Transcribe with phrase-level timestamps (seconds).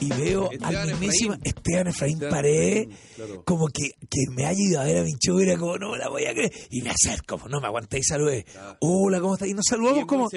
[0.00, 1.54] y veo Esteban al mismísimo Efraín.
[1.56, 3.44] Esteban Efraín Esteban Paredes, claro.
[3.44, 5.98] como que, que me haya ido a ver a mi show, era como, no me
[5.98, 6.52] la voy a creer.
[6.70, 8.46] Y me acerco, pues, no me aguanté y saludé.
[8.80, 9.48] Hola, ¿cómo estás?
[9.48, 10.28] Y nos Y saludamos como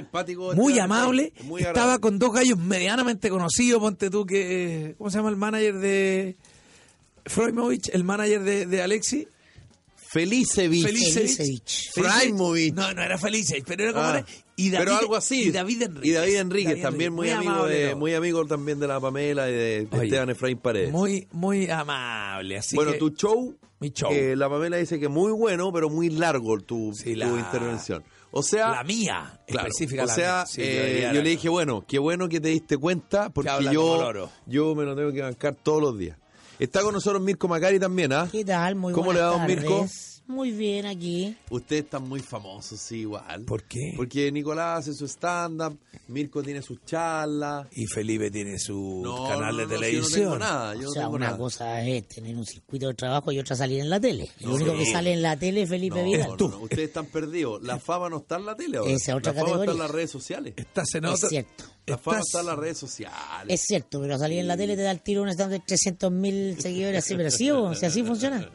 [0.55, 1.33] muy amable.
[1.43, 5.79] Muy Estaba con dos gallos medianamente conocidos, ponte tú que, ¿cómo se llama el manager
[5.79, 6.37] de
[7.25, 9.27] Freumovich, el manager de, de Alexi?
[10.13, 10.83] Felicevich.
[10.85, 11.91] Felicevich.
[11.93, 12.73] Fraimovich.
[12.73, 15.45] No, no era Felicevich, pero era como Ah, era- y David, pero algo así.
[15.45, 16.05] Y David Enríquez.
[16.09, 19.49] Y David Enríquez, David también muy, amigo amable de, muy amigo también de la Pamela
[19.49, 20.91] y de, de Oye, Esteban Efraín Paredes.
[20.91, 22.57] Muy, muy amable.
[22.57, 24.09] Así bueno, que- tu show, Mi show.
[24.11, 28.03] que la Pamela dice que muy bueno, pero muy largo tu, Sí, tu intervención.
[28.35, 30.45] O sea, la mía, Claro, específica o la sea, mía.
[30.47, 34.73] Sí, eh, yo le dije, bueno, qué bueno que te diste cuenta, porque yo, yo
[34.75, 36.17] me lo tengo que bancar todos los días.
[36.59, 38.27] Está con nosotros Mirko Macari también, ¿ah?
[38.31, 38.75] ¿Qué tal?
[38.75, 39.87] Muy ¿Cómo le va, don Mirko?
[40.25, 41.35] Muy bien aquí.
[41.49, 43.43] Ustedes están muy famosos, sí, igual.
[43.43, 43.91] ¿Por qué?
[43.97, 47.67] Porque Nicolás hace su stand-up, Mirko tiene sus charlas.
[47.73, 50.11] Y Felipe tiene su No, canal no, de no, si televisión.
[50.21, 51.37] Yo no tengo nada, yo o no sea, tengo una nada.
[51.37, 54.29] cosa es tener un circuito de trabajo y otra salir en la tele.
[54.39, 56.29] El único que sale en la tele es Felipe No, Vidal.
[56.39, 57.61] no, no, ustedes están perdidos.
[57.61, 58.91] La fama no está en la tele ahora.
[58.93, 59.73] Esa es otra la fama está categoría.
[59.73, 60.53] en las redes sociales.
[60.55, 61.63] Estás en Es otro- cierto.
[61.85, 63.47] La fama está en las redes sociales.
[63.49, 66.11] Es cierto, pero salir en la tele te da el tiro un stand de 300
[66.11, 68.49] mil seguidores así, pero sí, o si así funciona.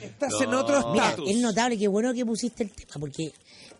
[0.00, 3.32] Estás en otro Mira, es notable, qué bueno que pusiste el tema, porque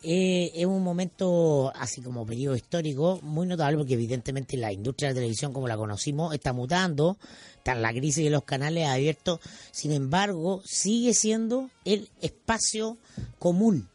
[0.03, 5.15] eh, es un momento, así como periodo histórico, muy notable, porque evidentemente la industria de
[5.15, 7.17] la televisión como la conocimos está mutando,
[7.57, 12.99] está en la crisis de los canales abiertos, sin embargo, sigue siendo el espacio
[13.39, 13.89] común.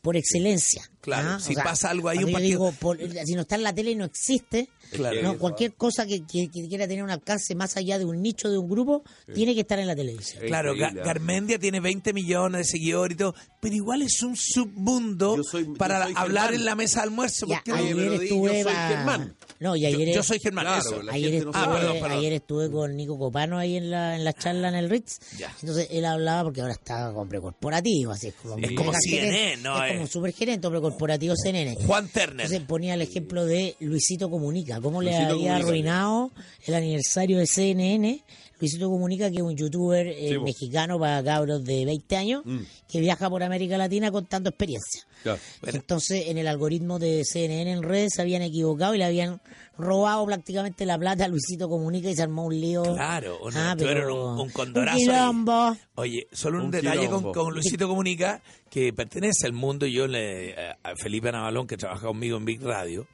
[0.00, 0.88] Por excelencia.
[1.06, 1.40] Claro, ¿ah?
[1.40, 4.04] si pasa algo ahí, un partido- digo, por- si no está en la tele no
[4.04, 4.68] existe.
[4.92, 5.20] Claro.
[5.22, 8.48] No, cualquier cosa que, que- que quiera tener un alcance más allá de un nicho
[8.50, 9.02] de un grupo,
[9.34, 10.42] tiene que estar en la televisión.
[10.44, 10.92] Es Claro, Ga-.
[10.92, 16.04] Garmendia tiene 20 millones de seguidores y todo, pero igual es un submundo soy- para
[16.04, 16.54] hablar Germán.
[16.54, 17.46] en la mesa de almuerzo.
[17.46, 19.36] Ya, porque no- ayer estuve yo soy Germán.
[19.58, 21.02] No, y yo, ayer yo soy Germán, Claro, eso.
[21.02, 21.50] la ayer, no.
[21.54, 22.18] Ah, perdón, perdón.
[22.18, 25.18] ayer estuve con Nico Copano ahí en la, en la charla en el Ritz.
[25.38, 25.50] Ya.
[25.62, 29.30] Entonces él hablaba porque ahora está hombre corporativo, así es como, Es como mega CNN,
[29.32, 29.82] gerente, ¿no?
[29.84, 30.08] Es como Eh.
[30.08, 31.74] supergerente, hombre corporativo CNN.
[31.86, 32.46] Juan Turner.
[32.46, 35.56] Entonces ponía el ejemplo de Luisito Comunica, cómo le había Comunica.
[35.56, 36.30] arruinado
[36.66, 38.22] el aniversario de CNN.
[38.60, 42.58] Luisito Comunica, que es un youtuber eh, Sí, mexicano para cabros de 20 años, Mm.
[42.88, 45.06] que viaja por América Latina contando experiencias.
[45.22, 45.38] Claro.
[45.64, 49.40] Entonces, en el algoritmo de CNN en redes se habían equivocado y le habían
[49.76, 52.82] robado prácticamente la plata a Luisito Comunica y se armó un lío.
[52.94, 54.96] Claro, o no, Ah, pero- un, un condorazo.
[54.98, 55.76] quilombo.
[55.96, 57.32] Oye, solo un, Un detalle con, quilombo.
[57.32, 58.40] con Luisito Comunica,
[58.70, 63.06] que pertenece al mundo, yo le, a Felipe Navalón, que trabaja conmigo en Big Radio,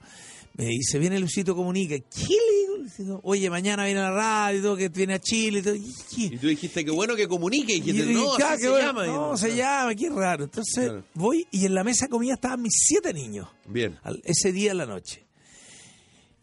[0.55, 3.21] me dice, viene Luisito Comunica, ¿qué le digo?
[3.23, 5.75] Oye, mañana viene a la radio, y todo, que viene a Chile, y todo.
[5.77, 7.73] ¿Y tú dijiste que bueno que comunique.
[7.75, 8.87] Y dijiste, dije, no, "Ya, así qué se bueno".
[8.87, 9.07] llama.
[9.07, 10.45] No, se llama, qué raro.
[10.45, 11.05] Entonces Claro.
[11.15, 13.99] voy y en la mesa de comida estaban mis siete niños, Bien.
[14.03, 15.25] al- ese día en la noche.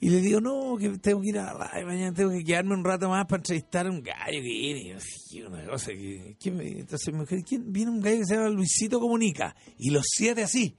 [0.01, 2.73] Y le digo, no, que tengo que ir a la radio, mañana tengo que quedarme
[2.73, 4.79] un rato más para entrevistar a un gallo que viene.
[4.81, 6.35] Y yo, "Sí, una cosa que...
[6.41, 7.71] ¿quién me-?" Entonces me dijo, ¿quién?
[7.71, 9.55] Viene un gallo que se llama Luisito Comunica.
[9.77, 10.73] Y los siete así.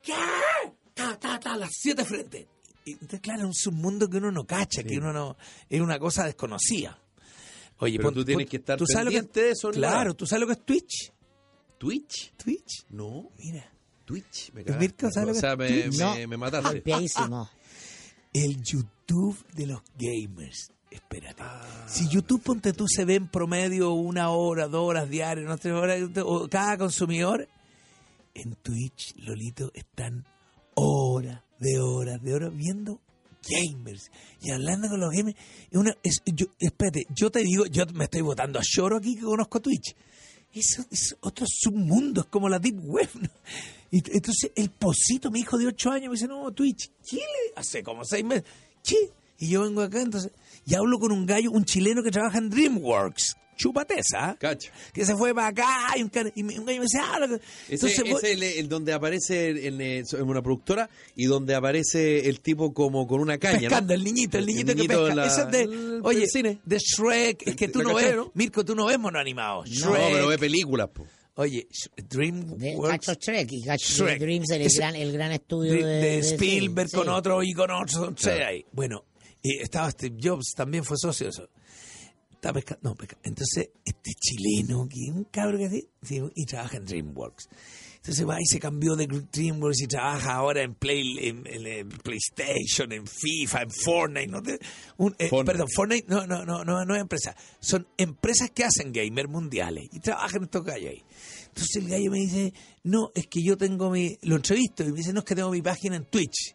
[0.00, 0.12] ¿Qué?
[0.96, 2.48] Ta, ta, ta, las siete frente.
[2.86, 5.36] Y entonces, claro, es un submundo que uno no cacha, que uno no...
[5.68, 6.98] Es una cosa desconocida.
[7.80, 9.70] Oye, Pero tú tienes que estar ¿tú sabes lo que- pendiente de eso.
[9.70, 11.12] Claro, ¿tú sabes lo que es Twitch?
[11.78, 12.32] ¿Twitch?
[12.36, 12.86] Twitch.
[12.88, 13.28] No.
[13.38, 13.70] Mira,
[14.06, 14.52] Twitch.
[14.54, 14.86] Me ¿Y cagaste.
[14.88, 15.98] Mirko sabe lo o que sea, es me, Twitch?
[15.98, 16.28] me, No.
[16.28, 16.82] me mataste.
[18.32, 20.70] El YouTube de los gamers.
[20.90, 21.42] Espérate.
[21.42, 21.84] Ah.
[21.88, 25.74] Si YouTube, ponte tú, se ve en promedio una hora, dos horas diarias, no tres
[25.74, 26.00] horas,
[26.50, 27.48] cada consumidor,
[28.34, 30.24] en Twitch, Lolito, están
[30.76, 33.00] horas de horas de horas viendo
[33.48, 34.10] gamers
[34.40, 35.36] y hablando con los gamers.
[35.70, 39.16] Es una, es, yo, espérate, yo te digo, yo me estoy votando a Shoro aquí
[39.16, 39.94] que conozco Twitch.
[40.52, 43.10] Eso es otro submundo, es como la Deep Web.
[43.90, 47.22] Y entonces el Posito, mi hijo de 8 años, me dice, no, Twitch, Chile,
[47.54, 48.44] hace como 6 meses.
[48.82, 49.12] Chile.
[49.38, 50.32] Y yo vengo acá, entonces,
[50.64, 53.36] y hablo con un gallo, un chileno que trabaja en DreamWorks.
[53.56, 54.36] Chupateza.
[54.38, 54.70] Cacha.
[54.92, 57.28] que se fue para acá y un, y me- un gallo me dice, ah, lo
[57.28, 57.34] que-".
[57.34, 61.24] Ese entonces ese voy- es el, el donde aparece en, eh, en una productora y
[61.26, 63.60] donde aparece el tipo como con una caña.
[63.68, 63.94] pescando, ¿no?
[63.98, 65.10] el niñito, el niñito, que niñito pesca.
[65.10, 66.58] en la- Ese es de, el- oye, el cine.
[66.64, 68.30] de Shrek, es que tú no ves, ¿no?
[68.34, 69.64] Mirko, tú no ves mono animado.
[69.64, 71.06] No, Shrek, pero ve películas, po.
[71.36, 71.66] oye,
[72.08, 74.18] DreamWorks, Shrek y Gacho Shrek.
[74.20, 77.10] Dreams, el, gran, el gran estudio de, de, Spielberg con sí.
[77.10, 78.46] otro y con otro, Claro.
[78.46, 78.64] ahí.
[78.72, 79.04] Bueno,
[79.42, 81.48] y estaba Steve Jobs, también fue socio de eso.
[82.36, 83.16] Está pescando, no, pesca.
[83.24, 87.48] Entonces, este chileno, que es un cabrón que así, sí, y trabaja en DreamWorks.
[87.96, 91.88] Entonces va y se cambió de DreamWorks y trabaja ahora en, Play, en, en- en
[91.88, 94.26] PlayStation, en FIFA, en Fortnite.
[94.28, 94.42] ¿no?
[94.42, 94.58] te-
[94.98, 95.52] un- eh, Fortnite.
[95.52, 97.34] Perdón, Fortnite no, no, no, no, no es empresa.
[97.58, 101.02] Son empresas que hacen gamer mundiales y trabajan estos gallos ahí.
[101.48, 102.52] Entonces el gallo me dice,
[102.84, 104.16] no, es que yo tengo mi...
[104.22, 106.54] Lo entrevisto y me dice, no, es que tengo mi página en Twitch.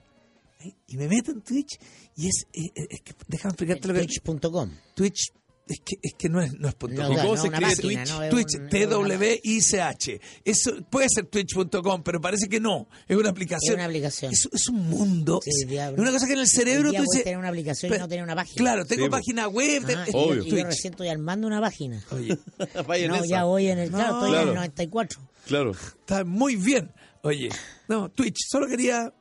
[0.88, 1.80] Y me meto en Twitch
[2.16, 4.70] y es, eh, eh, es que, déjame explicarte lo que Twitch.com.
[4.96, 5.32] Twitch
[5.72, 7.18] es que, es que no es, no es punto No, com.
[7.18, 8.16] no, ¿Cómo se una escribe página, Twitch?
[8.18, 10.22] no, es Twitch, un- es una- T-W-I-C-H.
[10.46, 12.88] Eso puede ser twitch.com, pero parece que no.
[13.08, 13.72] Es una aplicación.
[13.74, 14.32] Es una aplicación.
[14.34, 15.40] Es, es un mundo.
[15.44, 15.96] Sí, es, diablo.
[15.98, 17.24] es una cosa que en el cerebro día tú dices.
[17.24, 18.56] tener una aplicación y no tener una página.
[18.58, 19.16] Claro, tengo Sí, po.
[19.18, 19.84] página web.
[19.86, 20.44] de- Ah, y yo- Obvio.
[20.44, 22.04] y yo recién estoy armando una página.
[22.12, 22.38] Oye,
[23.06, 23.26] en No, esa.
[23.26, 23.90] ya voy en el.
[23.90, 24.50] Claro, estoy en Claro.
[24.50, 25.22] el 94.
[25.46, 25.72] Claro.
[25.72, 26.92] está muy bien.
[27.24, 27.50] Oye,
[27.88, 28.38] no, Twitch.
[28.50, 29.14] Solo quería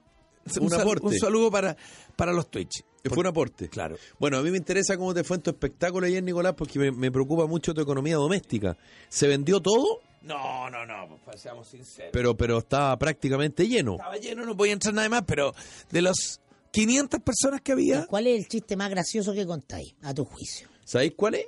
[0.57, 1.07] un, Un sal- aporte.
[1.07, 1.77] un saludo para,
[2.17, 2.83] para los Twitch.
[3.05, 3.69] Fue un aporte.
[3.69, 3.97] Claro.
[4.19, 6.91] Bueno, a mí me interesa cómo te fue en tu espectáculo ayer, Nicolás, porque me,
[6.91, 8.77] me preocupa mucho tu economía doméstica.
[9.09, 10.01] ¿Se vendió todo?
[10.23, 12.11] No, no, no, pues seamos sinceros.
[12.13, 13.93] Pero, pero estaba prácticamente lleno.
[13.93, 15.55] Estaba lleno, no voy a entrar nada más, pero
[15.91, 16.41] de los
[16.73, 20.69] 500 personas que había, ¿Cuál es el chiste más gracioso que contáis, a tu juicio?
[20.85, 21.47] ¿Sabéis cuál es?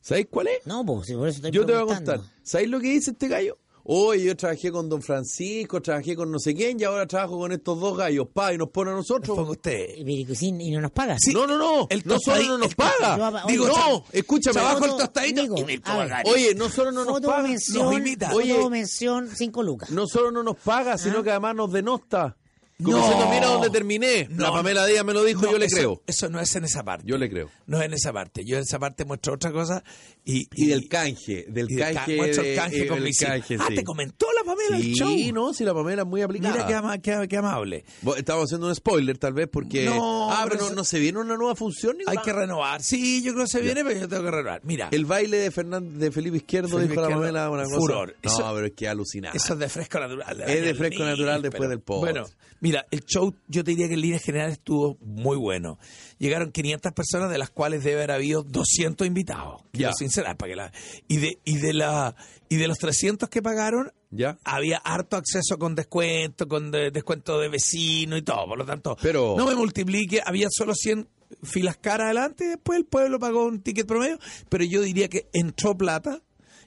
[0.00, 0.66] ¿Sabéis cuál es?
[0.66, 2.20] No, pues si por eso estoy Yo te voy a contar.
[2.42, 3.56] ¿Sabéis lo que dice este gallo?
[3.84, 7.50] Oye, yo trabajé con Don Francisco, trabajé con no sé quién y ahora trabajo con
[7.50, 9.36] estos dos gallos, pa, y nos pone a nosotros.
[9.36, 9.96] pongo usted.
[9.96, 11.18] Y, no nos pagas.
[11.20, 11.32] Sí.
[11.32, 13.44] no, no, no, El no solo no nos paga.
[13.48, 14.60] Digo, oye, no, escúchame.
[14.60, 16.12] Abajo el tostadito Nico, y Mirko a ver.
[16.26, 18.32] Oye, no solo no nos paga, mención, nos imita.
[18.34, 18.70] Oye.
[18.70, 19.90] mención, 5 lucas.
[19.90, 22.36] no solo no nos paga, sino que además nos denosta.
[22.84, 24.26] Diciendo, mira dónde terminé.
[24.30, 26.02] No, la Pamela Díaz me lo dijo, No, yo le eso- creo.
[26.06, 27.04] Eso no es en esa parte.
[27.06, 27.48] Yo le creo.
[27.66, 28.44] No es en esa parte.
[28.44, 29.82] Yo en esa parte muestro otra cosa
[30.24, 30.48] y...
[30.54, 32.16] Y del canje, del y canje.
[32.16, 33.74] muestro el de- canje eh, con el mis canje, Ah, sí.
[33.74, 35.32] te comentó la Pamela el Sí, show.
[35.32, 36.54] no, si la Pamela es muy aplicada.
[36.54, 37.84] Mira qué, ama- qué- qué amable.
[38.16, 39.84] Estamos haciendo un spoiler tal vez porque...
[39.84, 42.82] No, ah, pero pero no, se viene una nueva función, Hay que renovar.
[42.82, 44.60] Sí, yo creo que se viene, pero yo tengo que renovar.
[44.64, 47.76] Mira, El baile de Fernan- de Felipe Izquierdo, Felipe dijo la Pamela una cosa.
[47.76, 48.16] furor.
[48.22, 49.38] No, Eso- pero es que alucinante.
[49.38, 50.40] eso es de fresco natural.
[50.42, 52.00] Es de fresco natural después del post.
[52.00, 52.24] Bueno,
[52.62, 55.78] mira, el show yo te diría que en líneas generales estuvo muy bueno.
[56.18, 59.60] Llegaron 500 personas, de las cuales debe haber habido 200 invitados.
[59.74, 59.92] Ya.
[59.92, 60.72] Sincerar, para que la...
[61.08, 62.16] Y de, y de la...
[62.48, 64.38] Y de los 300 que pagaron, ¿Ya?
[64.44, 68.46] había harto acceso con descuento, con de- descuento de vecino y todo.
[68.46, 70.20] Por lo tanto, Pero- no me multiplique.
[70.24, 71.08] Había solo 100
[71.42, 74.18] filas cara adelante y después el pueblo pagó un ticket promedio.
[74.48, 76.20] Pero yo diría que entró plata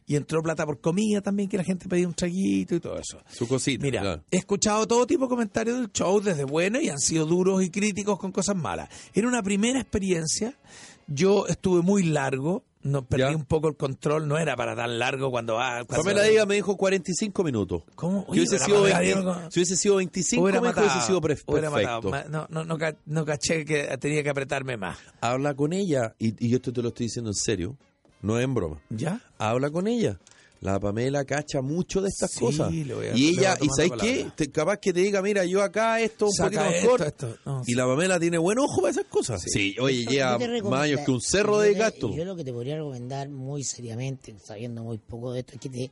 [0.07, 3.17] y entró plata por comida también, que la gente pedía un traguito y todo eso.
[3.27, 3.83] Su cosita.
[3.83, 4.23] Mira, claro.
[4.29, 7.69] he escuchado todo tipo de comentarios del show, desde buenos y han sido duros y
[7.69, 8.89] críticos con cosas malas.
[9.13, 10.53] Era una primera experiencia.
[11.07, 13.35] Yo estuve muy largo, no perdí Ya.
[13.35, 15.83] un poco el control, no era para tan largo cuando va.
[15.85, 17.83] cuando- Pamela Díaz me dijo 45 minutos.
[17.95, 18.25] ¿Cómo?
[18.25, 21.21] Si hubiese, sido Pamela 20 Díaz- si hubiese sido 25, Hubiera me matado, hubiese sido
[21.21, 22.11] perfecto.
[22.29, 24.97] No, no, no, no caché que tenía que apretarme más.
[25.21, 27.77] Habla con ella, y, y esto te lo estoy diciendo en serio,
[28.25, 28.81] no es en broma.
[28.89, 29.21] ¿Ya?
[29.37, 30.19] Habla con ella.
[30.61, 32.73] La Pamela cacha mucho de estas Sí, cosas.
[32.73, 34.31] le voy a- y le voy a ella, ¿y sabes qué?
[34.35, 37.01] Te- capaz que te diga, mira, yo acá esto un Saca poquito esto, mejor.
[37.07, 37.37] esto.
[37.45, 37.73] No, y sí.
[37.75, 39.43] la Pamela tiene buen ojo para esas cosas.
[39.45, 40.37] Sí, oye, Yo lleva
[40.69, 42.15] más años que un cerro de gasto.
[42.15, 45.69] Yo lo que te podría recomendar muy seriamente, sabiendo muy poco de esto, es que
[45.69, 45.91] te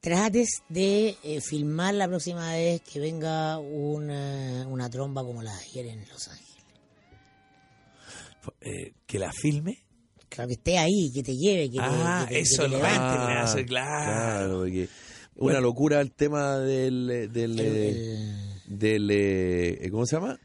[0.00, 5.62] trates de eh, filmar la próxima vez que venga una, una tromba como la de
[5.62, 6.50] ayer en Los Ángeles.
[8.62, 9.84] Eh, que la filme.
[10.30, 12.64] Claro, que esté ahí, que te lleve, que te, Ah, que te- que eso te
[12.66, 12.98] el levante.
[12.98, 14.58] Ah, hace, claro.
[14.60, 14.88] porque
[15.36, 15.58] Bueno.
[15.58, 17.88] una locura el tema del del, El- eh,
[18.68, 20.38] el- del eh, ¿cómo se llama?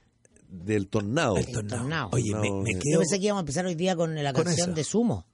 [0.50, 1.38] Del tornado.
[1.38, 1.78] El tornado.
[1.82, 2.10] tornado.
[2.14, 2.74] Oye, me, Tornado, me eh.
[2.76, 3.00] Yo quedo.
[3.00, 4.76] pensé que íbamos a empezar hoy día con la Con canción eso.
[4.76, 5.26] de Sumo.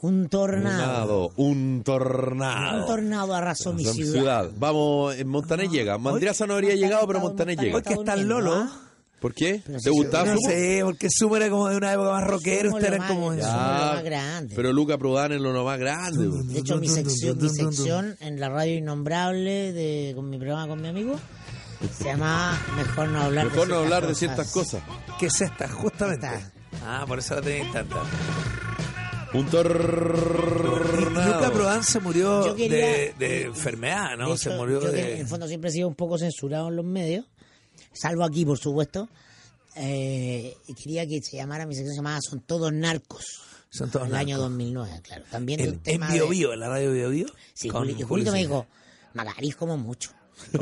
[0.00, 1.28] Un tornado.
[1.28, 2.80] Tornado, un tornado.
[2.82, 4.12] Un tornado arrasó mi Ciudad.
[4.12, 4.50] ciudad.
[4.56, 5.98] Vamos, en Montaner llega.
[5.98, 7.76] Mandriaza no habría llegado, pero Montaner Montaner llega.
[7.78, 8.68] Hoy que está el Lolo.
[9.20, 9.60] ¿Por qué?
[9.66, 10.48] Pero ¿Te si gustaba No Sumo?
[10.50, 13.34] sé, porque Sumo era como de una época más rockera, usted era como.
[13.34, 13.42] ya.
[13.46, 14.54] lo más grande.
[14.54, 16.28] Pero Luca Prodan es lo más grande.
[16.52, 20.80] De hecho, mi sección, mi sección en la radio innombrable de, con mi programa con
[20.80, 21.18] mi amigo
[21.96, 24.18] se llama Mejor no hablar Mejor de no ciertas hablar de cosas.
[24.18, 24.82] ciertas cosas.
[25.18, 25.68] ¿Qué es esta?
[25.68, 26.26] Justamente.
[26.26, 26.52] Esta.
[26.84, 27.96] Ah, por eso la tenéis tanta.
[29.34, 31.34] Un tornado.
[31.34, 34.30] Luca Prodan se murió Yo quería- de, de enfermedad, ¿no?
[34.30, 35.20] De se hecho, murió yo que en de.
[35.20, 37.26] el fondo siempre he sido un poco censurado en los medios,
[37.92, 39.08] salvo aquí, por supuesto.
[39.76, 43.24] Eh, y quería que se llamara, mi sección se llamaba Son Todos Narcos.
[43.70, 44.50] Son todos el año narcos.
[44.50, 45.24] 2009, claro.
[45.30, 47.26] También de En, Bio de- Bio, en la radio Bio Bio.
[47.54, 48.66] Sí, Julito me dijo,
[49.14, 50.10] Macarís como mucho.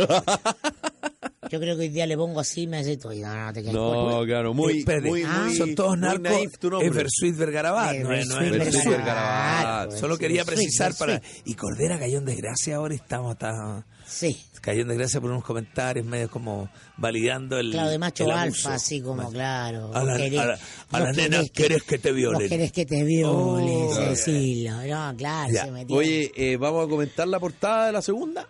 [1.51, 3.63] Yo creo que hoy día le pongo así y me dice, "Oye, no, no te
[3.63, 4.25] No, corto".
[4.27, 6.21] claro, muy, espérate, muy, Ah, muy, son todos muy narcos.
[6.23, 6.89] naif tu nombre.
[6.89, 7.97] Eversweet Vergarabat.
[7.99, 8.97] No, es- no es Eversweet Vergarabat.
[8.97, 9.93] Vergarabat.
[9.99, 11.21] Solo quería precisar para.
[11.45, 13.85] Y Cordera cayó en desgracia ahora y estamos tan.
[14.07, 17.71] Sí, Cayó en desgracia por unos comentarios medio como validando el.
[17.71, 18.71] claro, de macho el alfa, abuso.
[18.71, 19.93] así como, claro.
[19.95, 20.59] A la- querés- a la- a
[20.91, 22.41] vos la nena, ¿querés que te violen?
[22.41, 24.73] Vos querés que te violen, Oh, Cecilio.
[24.89, 25.65] No, claro, Ya.
[25.67, 25.95] se metió.
[25.97, 28.49] Oye, eh, vamos a comentar la portada de la segunda.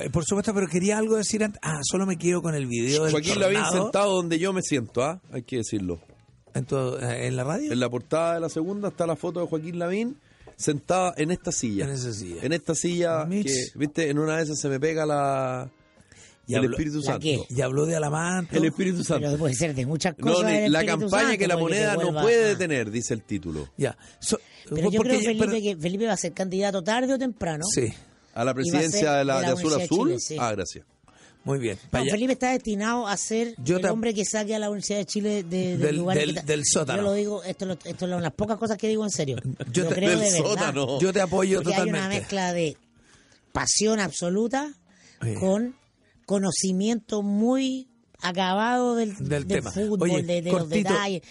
[0.00, 1.60] Eh, Por supuesto, pero quería algo decir antes.
[1.62, 4.62] Ah, solo me quedo con el video del Joaquín Lavín tornado sentado donde yo me
[4.62, 5.20] siento, ¿ah?
[5.32, 6.00] Hay que decirlo.
[6.54, 7.72] en, tu- eh, en la radio.
[7.72, 10.16] En la portada de la segunda está la foto de Joaquín Lavín
[10.56, 11.84] sentado en esta silla.
[11.84, 12.42] En esa silla.
[12.42, 13.46] En esta silla Mitch.
[13.46, 15.70] que, viste, en una de esas se me pega la...
[16.48, 17.20] Y el habló- Espíritu ¿La Santo.
[17.20, 17.40] qué?
[17.50, 18.56] Y habló de Alamanto.
[18.56, 19.26] El Espíritu Santo.
[19.26, 20.50] Pero puede ser de muchas No, cosas.
[20.52, 22.48] ni- el la Espíritu campaña Santo, que la moneda no puede ah.
[22.48, 23.68] detener, dice el título.
[23.76, 23.98] Ya.
[24.20, 24.38] So-
[24.70, 27.64] Pero yo creo, Felipe, pero- que Felipe va a ser candidato tarde o temprano.
[27.68, 27.92] Sí,
[28.36, 30.08] A la presidencia de la, de la de Azul Azul.
[30.08, 30.36] Chile, sí.
[30.38, 30.84] Ah, gracias.
[31.44, 31.78] muy bien.
[31.92, 32.04] No.
[32.04, 35.28] Felipe está destinado a ser Yo el hombre que saque a la Universidad de Chile
[35.42, 36.98] de, del, Del- lugar del- del sótano.
[36.98, 39.10] Yo lo digo, esto, lo- esto es una de las pocas cosas que digo en
[39.10, 39.36] serio.
[39.42, 40.38] Yo Yo, te- creo del de verdad.
[40.48, 41.00] sótano.
[41.00, 42.20] Yo te apoyo Porque hay una totalmente.
[42.20, 42.76] mezcla de
[43.52, 44.72] pasión absoluta
[45.40, 45.74] con
[46.26, 47.88] conocimiento muy
[48.22, 49.70] acabado del, Del tema.
[49.70, 51.22] fútbol, Oye, de, de los detalles.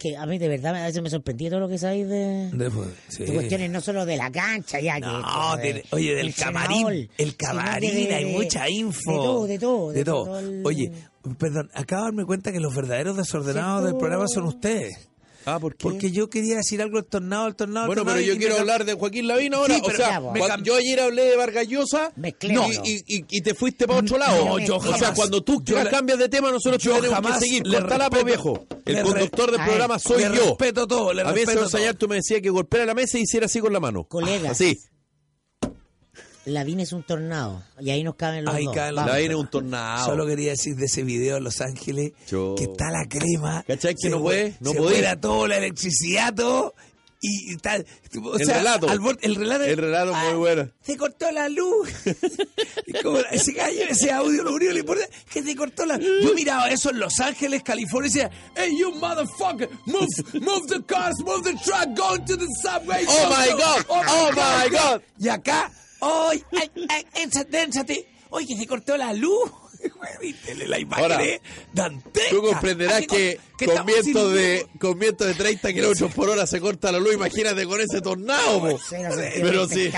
[0.00, 2.70] Que a mí de verdad a veces me sorprendí todo lo que sabéis de, De-
[3.08, 3.24] sí.
[3.24, 7.08] de cuestiones no solo de la cancha ya que- No, que- de- oye, del camarín,
[7.18, 9.10] el camarín, hay mucha info.
[9.12, 9.92] De todo, de todo.
[9.92, 10.24] De todo.
[10.24, 10.92] todo el- Oye,
[11.38, 15.08] perdón, acabo de darme cuenta que los verdaderos desordenados del programa son ustedes.
[15.46, 15.82] Ah, ¿por qué?
[15.84, 17.86] Porque yo quería decir algo del tornado, del tornado.
[17.86, 19.74] Bueno, pero yo quiero hablar de Joaquín Lavín ahora.
[19.76, 22.82] Sí, o sea, cuando- cam- yo ayer hablé de Vargas Llosa y, Mezclémoslo.
[22.84, 24.44] y, y- y te fuiste para otro lado.
[24.44, 25.12] No, yo o sea, jamás.
[25.14, 27.66] cuando tú cambias de tema, nosotros yo tenemos jamás que seguir.
[27.66, 28.66] le Cortala, pues, viejo.
[28.84, 30.44] El conductor del programa soy le yo.
[30.46, 31.68] respeto todo, le A mí, respeto todo.
[31.70, 34.04] Sayar, tú me decías que golpeara la mesa y hiciera así con la mano.
[34.04, 34.50] Colegas.
[34.52, 34.76] Así.
[36.46, 37.62] Lavín es un tornado.
[37.80, 38.74] Y ahí nos caben los Ahí dos.
[38.74, 39.06] caben los.
[39.06, 40.06] Lavín es un tornado.
[40.06, 43.64] Solo quería decir de ese video en Los Ángeles Yo- que está la crema.
[43.66, 44.56] ¿Cachai que se no fue- puede?
[44.60, 46.74] No se fuera todo, la electricidad, todo.
[47.20, 47.84] Y, y tal.
[48.22, 48.88] O El relato.
[48.88, 49.64] al borde- el relato.
[49.64, 50.70] El relato Ah, muy bueno.
[50.82, 51.88] Se cortó la luz.
[52.86, 55.84] Y como ese gallo, ese audio, lo único que le importa es que se cortó
[55.86, 60.66] la Yo miraba eso en Los Ángeles, California, y decía, hey, you motherfucker, move, move
[60.68, 63.04] the cars, move the truck, go to the subway.
[63.08, 63.58] Oh go, my go.
[63.88, 65.02] God, oh my God.
[65.18, 66.44] Y acá, ¡ay!
[66.52, 68.08] ay, ay, énsate!
[68.30, 69.50] ¡Oye, que se cortó la luz!
[70.20, 71.20] Vítele la imagen Ahora,
[71.72, 72.30] dantesca.
[72.30, 76.60] Tú comprenderás que con, vientos sin de, con vientos de 30 kilómetros por hora se
[76.60, 77.14] corta la luz.
[77.14, 78.78] Imagínate con ese tornado, po.
[79.40, 79.90] Pero sí.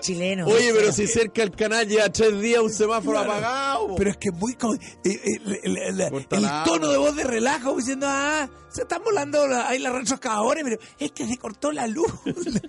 [0.00, 0.46] chileno.
[0.46, 3.32] Oye, pero si cerca el canal lleva tres días un semáforo Claro.
[3.32, 3.88] apagado.
[3.88, 3.96] po.
[3.96, 4.54] Pero es que es muy.
[4.54, 5.20] co- eh, eh,
[5.62, 9.02] el, el- el- Corta el la tono de voz de relajo, diciendo, ah, se están
[9.04, 12.06] volando la- ahí las retroscadores, pero es que se cortó la luz.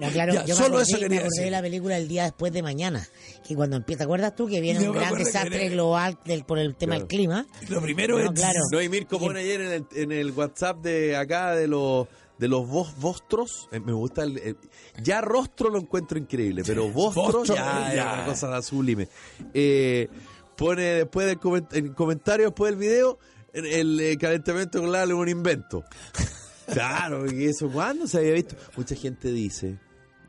[0.00, 1.44] No, claro, ya, yo me solo acordé, eso me quería acordé decir.
[1.44, 3.08] de la película El día después de mañana,
[3.46, 6.44] que cuando empieza, ¿te acuerdas tú que viene Yo un me gran desastre global del,
[6.44, 7.06] por el tema Claro.
[7.06, 7.46] del clima?
[7.68, 8.38] Lo primero No, es.
[8.40, 8.60] claro.
[8.70, 12.48] No, y Mirko pone ayer en el, en el WhatsApp de acá de los de
[12.48, 14.56] los vos, vostros, eh, me gusta el, el-
[15.00, 18.12] ya rostro lo encuentro increíble, pero vostro ya, ya.
[18.14, 19.08] una cosa sublime.
[19.54, 20.08] Eh,
[20.56, 23.18] pone después del coment- en comentario después del video
[23.52, 25.84] el, el, eh, calentamiento global es un invento.
[26.72, 28.54] Claro, y eso cuándo se había visto.
[28.76, 29.78] Mucha gente dice,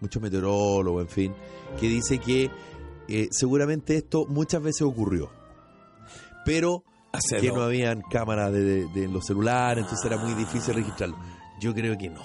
[0.01, 1.33] muchos meteorólogos, en fin,
[1.79, 2.49] que dice que
[3.31, 5.29] seguramente esto muchas veces ocurrió.
[6.43, 6.83] Pero
[7.29, 11.15] Que no habían cámaras de, de- de los celulares, entonces era muy difícil registrarlo.
[11.59, 12.23] Yo creo que no.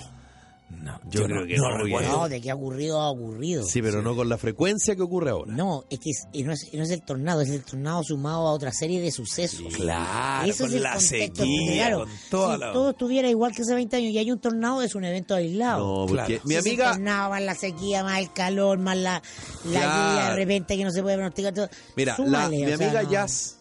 [0.70, 2.08] No, Yo creo que no, recuerdo.
[2.10, 3.64] No, de que ha ocurrido, ha ocurrido.
[3.64, 5.52] Sí, pero no con la frecuencia que ocurre ahora.
[5.52, 8.52] No, es que es- no, es, no es el tornado, es el tornado sumado a
[8.52, 9.74] otra serie de sucesos.
[9.74, 11.98] Claro, Eso con es el la contexto, sequía, claro.
[12.00, 12.72] con toda si la...
[12.72, 16.00] todo estuviera igual que hace 20 años y hay un tornado, es un evento aislado.
[16.00, 16.42] No, porque Claro.
[16.44, 19.22] mi Si es el amiga, tornado, más la sequía, más el calor, más la,
[19.66, 20.10] la Claro.
[20.12, 21.68] lluvia de repente que no se puede pronosticar todo.
[21.94, 23.10] mira, la- mi sea, amiga no.
[23.10, 23.57] Jazz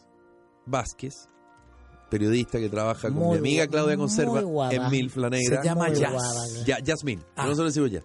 [0.68, 1.28] Vázquez,
[2.10, 4.74] periodista que trabaja con Muy mi amiga Claudia Conserva guapa.
[4.76, 5.62] en Milf, la negra.
[5.62, 6.64] Se llama Jazz.
[6.66, 7.44] Ya, Yasmín, Ah.
[7.48, 8.02] nosotros decimos ya.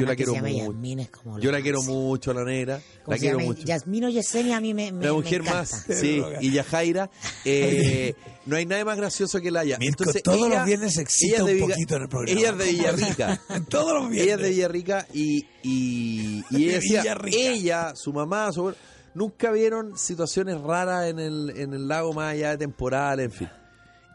[0.00, 1.38] Yo la quiero mucho.
[1.40, 2.80] Yo la quiero mucho, la negra.
[3.04, 3.50] ¿Cómo La quiero llama?
[3.52, 3.62] mucho.
[3.64, 5.58] Yasmín o Yesenia a mí me, me La mujer encanta.
[5.60, 7.10] más, sí, y Yajaira,
[7.44, 8.14] eh,
[8.46, 9.78] no hay nada más gracioso que la haya.
[9.78, 12.02] Mirko, Entonces, todos ella- los viernes se excita ella es de un Viga- poquito en
[12.02, 12.40] el programa.
[12.40, 13.40] Ella es de Villarrica.
[13.68, 14.24] Todos los viernes.
[14.26, 17.36] ella es de Villarrica y, y, y ella De decía, Villarrica.
[17.38, 18.78] ella, su mamá, su abuelo,
[19.14, 23.48] nunca vieron situaciones raras en el, en el lago más allá de temporal, en fin.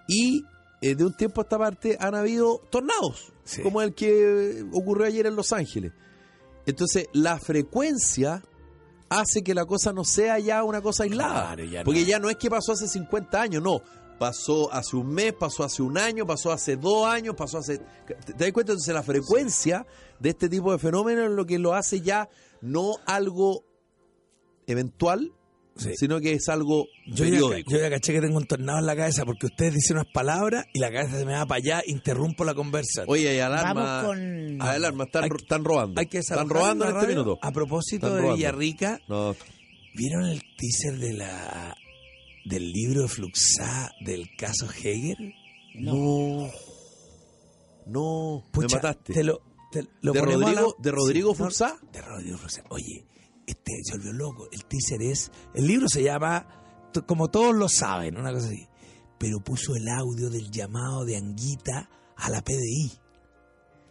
[0.07, 0.43] Y
[0.81, 3.61] eh, de un tiempo a esta parte han habido tornados, Sí.
[3.63, 5.91] como el que ocurrió ayer en Los Ángeles.
[6.65, 8.43] Entonces, la frecuencia
[9.09, 11.47] hace que la cosa no sea ya una cosa aislada.
[11.55, 11.85] Claro, ya no.
[11.85, 13.81] porque ya no es que pasó hace 50 años, no.
[14.19, 17.77] Pasó hace un mes, pasó hace un año, pasó hace dos años, pasó hace...
[18.05, 18.73] ¿Te, te das cuenta?
[18.73, 19.87] Entonces la frecuencia
[20.19, 22.29] de este tipo de fenómenos es lo que lo hace ya
[22.61, 23.63] no algo
[24.73, 25.31] eventual,
[25.75, 25.91] Sí.
[25.95, 27.71] sino que es algo Yo ya, periódico.
[27.71, 30.65] yo ya caché que tengo un tornado en la cabeza porque ustedes dicen unas palabras
[30.73, 33.03] y la cabeza se me va para allá, interrumpo la conversa.
[33.07, 33.73] Oye, hay alarma.
[34.01, 35.99] Vamos con- Hay alarma, están, Hay- están robando.
[36.01, 37.15] Hay que están robando en este radio.
[37.15, 37.39] minuto.
[37.41, 38.35] A propósito Están de robando.
[38.37, 39.35] Villarrica, No,
[39.95, 41.75] ¿vieron el teaser de la
[42.45, 45.33] del libro de Fluxá del caso Hegel?
[45.75, 46.49] no.
[47.85, 49.13] No, Pucha, me mataste.
[49.13, 51.79] Te lo, te lo ¿De Rodrigo- la- de Rodrigo no, Fluxá?
[51.91, 52.63] de Rodrigo Fluxá.
[52.69, 53.05] Oye,
[53.49, 54.47] este se volvió loco.
[54.51, 55.31] El teaser es.
[55.53, 56.47] El libro se llama
[57.05, 58.67] Como todos lo saben, una cosa así.
[59.17, 62.91] Pero puso el audio del llamado de Anguita a la PDI.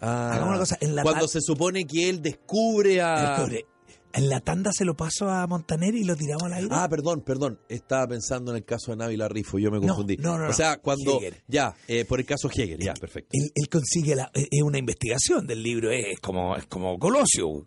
[0.01, 3.37] Ah, una cosa, en la cuando se supone que él descubre a...
[3.37, 3.67] Descubre,
[4.13, 6.69] En la tanda se lo paso a Montaner y lo tiramos al aire.
[6.71, 7.59] Ah, perdón, perdón.
[7.69, 10.17] Estaba pensando en el caso de Návila Rifo, yo me confundí.
[10.17, 10.51] no, no, no.
[10.51, 11.21] O sea, cuando.
[11.49, 13.31] Ya, eh, por el caso Hegel, ya, perfecto.
[13.33, 17.67] él, él consigue la, es es una investigación del libro, es como, es como Colosio.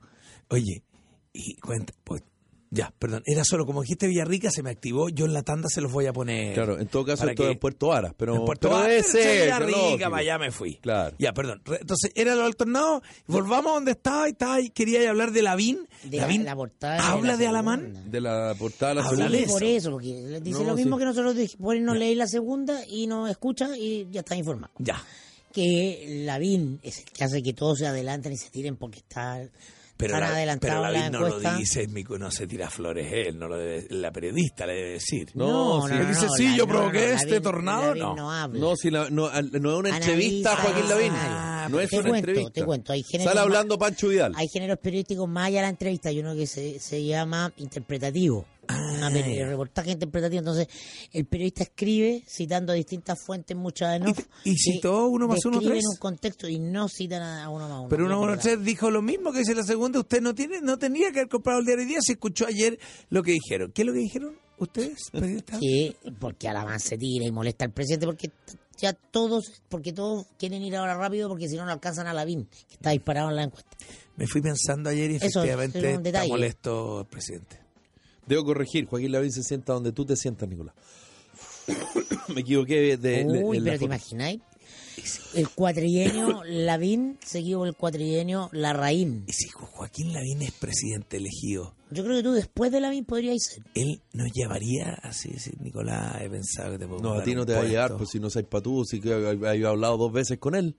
[0.49, 0.83] Oye,
[1.33, 2.23] y cuenta, pues,
[2.73, 5.81] ya, perdón, era solo como dijiste Villarrica, se me activó, yo en la tanda se
[5.81, 6.53] los voy a poner.
[6.53, 8.33] Claro, en todo caso, para esto que- en Puerto Varas, pero.
[8.35, 8.69] en Puerto
[9.03, 10.75] ser, Villarrica, para allá me fui.
[10.77, 11.13] Claro.
[11.19, 11.61] Ya, perdón.
[11.65, 15.41] Entonces, era lo del tornado, volvamos a donde estaba y estaba y quería hablar de
[15.41, 15.85] Lavín.
[16.05, 18.09] De la- Lavín la portada habla la de Alamán.
[18.09, 19.37] De la portada de la Habla segunda.
[19.37, 19.91] de Sí, por eso.
[19.91, 20.99] porque dice No, lo mismo sí.
[20.99, 24.71] que nosotros ahí no leí la segunda y no escucha y ya está informado.
[24.79, 25.03] Ya.
[25.51, 29.41] Que Lavín es el que hace que todos se adelanten y se tiren porque está
[30.01, 33.07] Pero, tan la, adelantado pero la Lavín no lo dice, mi- no se tira flores
[33.11, 35.29] él, no lo debe- la periodista le debe decir.
[35.33, 35.93] No, sí.
[35.93, 38.15] Él dice, sí, la- yo provoqué este Lavín- tornado, Lavín no.
[38.15, 38.59] no habla.
[38.59, 41.11] No, si la- no, al- no es una entrevista a Joaquín Lavín.
[41.15, 42.51] Ah, no es te una cuento, entrevista.
[42.53, 44.33] te cuento, hay géneros Sale más- hablando Pancho Vidal.
[44.35, 48.45] Hay géneros periodísticos más allá de la entrevista, hay uno que se, se llama interpretativo.
[48.73, 49.45] Ah, peri- ya.
[49.47, 50.39] reportaje interpretativo.
[50.39, 50.67] Entonces,
[51.11, 54.09] el periodista escribe citando distintas fuentes, muchas de no.
[54.43, 55.83] ¿Y- y citó uno más uno, tres?
[55.89, 57.89] un contexto y no citan a uno más uno.
[57.89, 59.99] Pero uno es uno tres dijo lo mismo que dice la segunda.
[59.99, 61.99] Usted no tiene, no tenía que haber comprado el diario hoy día.
[62.01, 63.71] Se escuchó ayer lo que dijeron.
[63.71, 65.59] ¿Qué es lo que dijeron ustedes, periodistas?
[65.61, 68.29] que porque Alamán se tira y molesta al presidente porque
[68.77, 72.45] ya todos porque todos quieren ir ahora rápido porque si no no alcanzan a Lavín
[72.67, 73.77] que está disparado en la encuesta
[74.15, 77.59] Me fui pensando ayer y Eso, efectivamente es un está molesto el presidente.
[78.25, 80.75] Debo corregir, Joaquín Lavín se sienta donde tú te sientas, Nicolás.
[82.33, 84.41] Me equivoqué de, uy pero te imagináis
[85.33, 91.75] el cuatrienio Lavín seguido por el cuatrienio Larraín Y si Joaquín Lavín es presidente elegido,
[91.89, 96.21] yo creo que tú después de Lavín podríais ser él nos llevaría así, decir, Nicolás,
[96.21, 97.97] he pensado que te puedo No, a ti no te va a llevar, puesto".
[97.97, 100.75] pues si no sabes para tú, si que he hablado dos veces con él.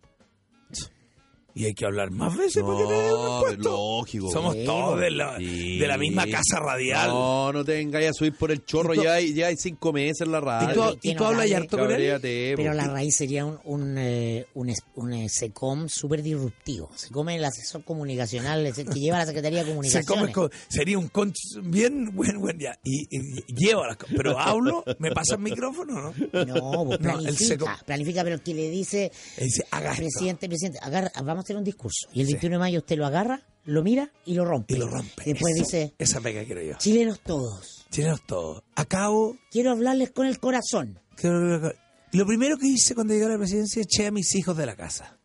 [1.54, 3.62] Y hay que hablar más veces para que te den un No, puesto.
[3.70, 4.30] lógico.
[4.30, 5.78] Somos todos de la, Sí.
[5.78, 7.08] de la misma casa radial.
[7.08, 9.56] No, no te vengas a subir por el chorro, ¿Y tú- ya hay, ya hay
[9.56, 10.70] cinco meses en la radio.
[10.70, 11.92] ¿Y tú, que y tú no hablas harto con él?
[11.92, 16.90] Cabréate, pero la raíz sería un un, eh, un, es- un, eh, SECOM súper disruptivo
[16.94, 20.98] SECOM es el asesor comunicacional que lleva la Secretaría de Se Comunicaciones come co- sería
[20.98, 25.34] un conch bien buen buen ya y, y- y llevo las pero hablo me pasa
[25.36, 29.90] el micrófono no No, pues No, planifica, planifica, pero el que le dice, dice haga
[29.92, 30.02] esto.
[30.02, 32.08] presidente, presidente, agarra, vamos a hacer un discurso.
[32.12, 32.32] Y el Sí.
[32.34, 34.74] 21 de mayo usted lo agarra, lo mira y lo rompe.
[34.74, 39.36] y lo rompe Después Eso, dice, esa pega quiero yo chilenos todos, chilenos todos acabo
[39.52, 40.98] quiero hablarles con el corazón.
[41.16, 41.72] quiero-
[42.12, 44.74] lo primero que hice cuando llegué a la presidencia eché a mis hijos de la
[44.76, 45.16] casa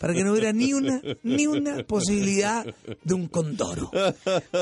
[0.00, 2.66] para que no hubiera ni una ni una posibilidad
[3.04, 3.90] de un condoro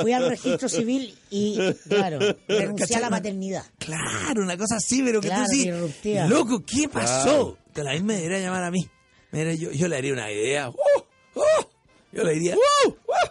[0.02, 2.18] Fui al registro civil y, claro,
[2.48, 3.64] renuncié a la paternidad.
[3.78, 7.24] Claro, una cosa así, pero que Claro, tú sí, loco, ¿qué pasó?
[7.54, 7.58] Claro.
[7.74, 8.88] Que la misma me debería llamar a mí.
[9.36, 10.70] Mira, yo, yo le haría una idea.
[10.70, 11.38] ¡Uh!
[11.38, 11.64] ¡Uh!
[12.10, 12.56] Yo le diría.
[12.56, 12.88] ¡Uh!
[13.12, 13.26] ¡Uh!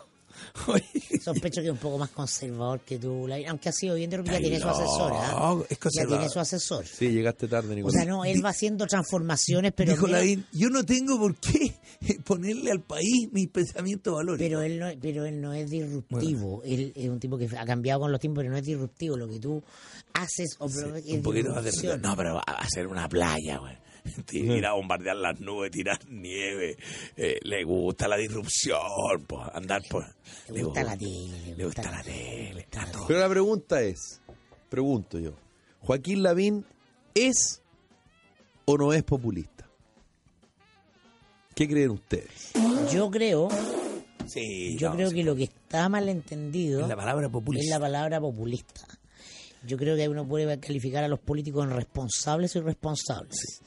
[1.20, 4.38] Sospecho que es un poco más conservador que tú, aunque ha sido bien, pero ya
[4.38, 5.12] tiene su asesor.
[5.16, 5.56] ¿ah?
[5.68, 6.86] es Ya tiene su asesor.
[6.86, 7.96] Sí, llegaste tarde, O Nicolás.
[7.96, 11.74] sea, no, él va haciendo transformaciones, pero Dijo Lavín, yo no tengo por qué
[12.26, 14.40] ponerle al país mis pensamientos valores.
[14.40, 16.62] Pero él no, pero él no es disruptivo.
[16.64, 19.18] Él es un tipo que ha cambiado con los tiempos, pero no es disruptivo.
[19.18, 19.64] Lo que tú
[20.14, 21.98] haces o provocas es un poquito más de.
[21.98, 23.85] No, pero va a hacer una playa, güey.
[24.32, 26.78] Ir a bombardear las nubes, tirar nieve.
[27.18, 28.80] Eh, le gusta la disrupción,
[29.28, 30.06] pues, andar por.
[30.50, 33.08] Le gusta la tele, Le gusta la tele, está todo.
[33.08, 34.22] Pero la pregunta es,
[34.70, 35.34] pregunto yo,
[35.82, 36.66] ¿Joaquín Lavín
[37.14, 37.62] es
[38.66, 39.68] o no es populista?
[41.56, 42.52] ¿Qué creen ustedes?
[42.92, 43.48] Yo creo,
[44.28, 45.16] Sí, yo no, creo sí.
[45.16, 47.76] que lo que está mal entendido Es la palabra es populista.
[47.76, 48.82] la palabra populista.
[49.66, 53.62] Yo creo que uno puede calificar a los políticos en responsables o irresponsables.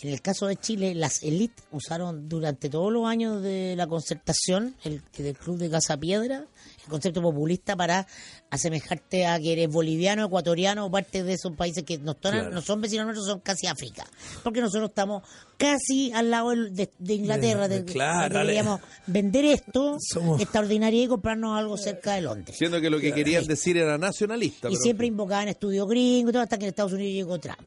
[0.00, 4.76] En el caso de Chile, las élites usaron durante todos los años de la concertación,
[4.84, 6.46] el del Club de Casa Piedra,
[6.84, 8.06] el concepto populista para
[8.50, 12.50] asemejarte a que eres boliviano, ecuatoriano o parte de esos países que no, Claro.
[12.50, 14.06] no son vecinos nuestros, son casi África.
[14.42, 15.22] Porque nosotros estamos
[15.56, 17.68] casi al lado de, de Inglaterra.
[17.68, 22.56] De- de- claro, deberíamos vender esto Somos- extraordinario y comprarnos algo cerca de Londres.
[22.56, 24.68] Siendo que lo que querían decir era nacionalista.
[24.68, 27.58] Y pero- siempre invocaban estudio gringo y todo, hasta que en Estados Unidos llegó Trump.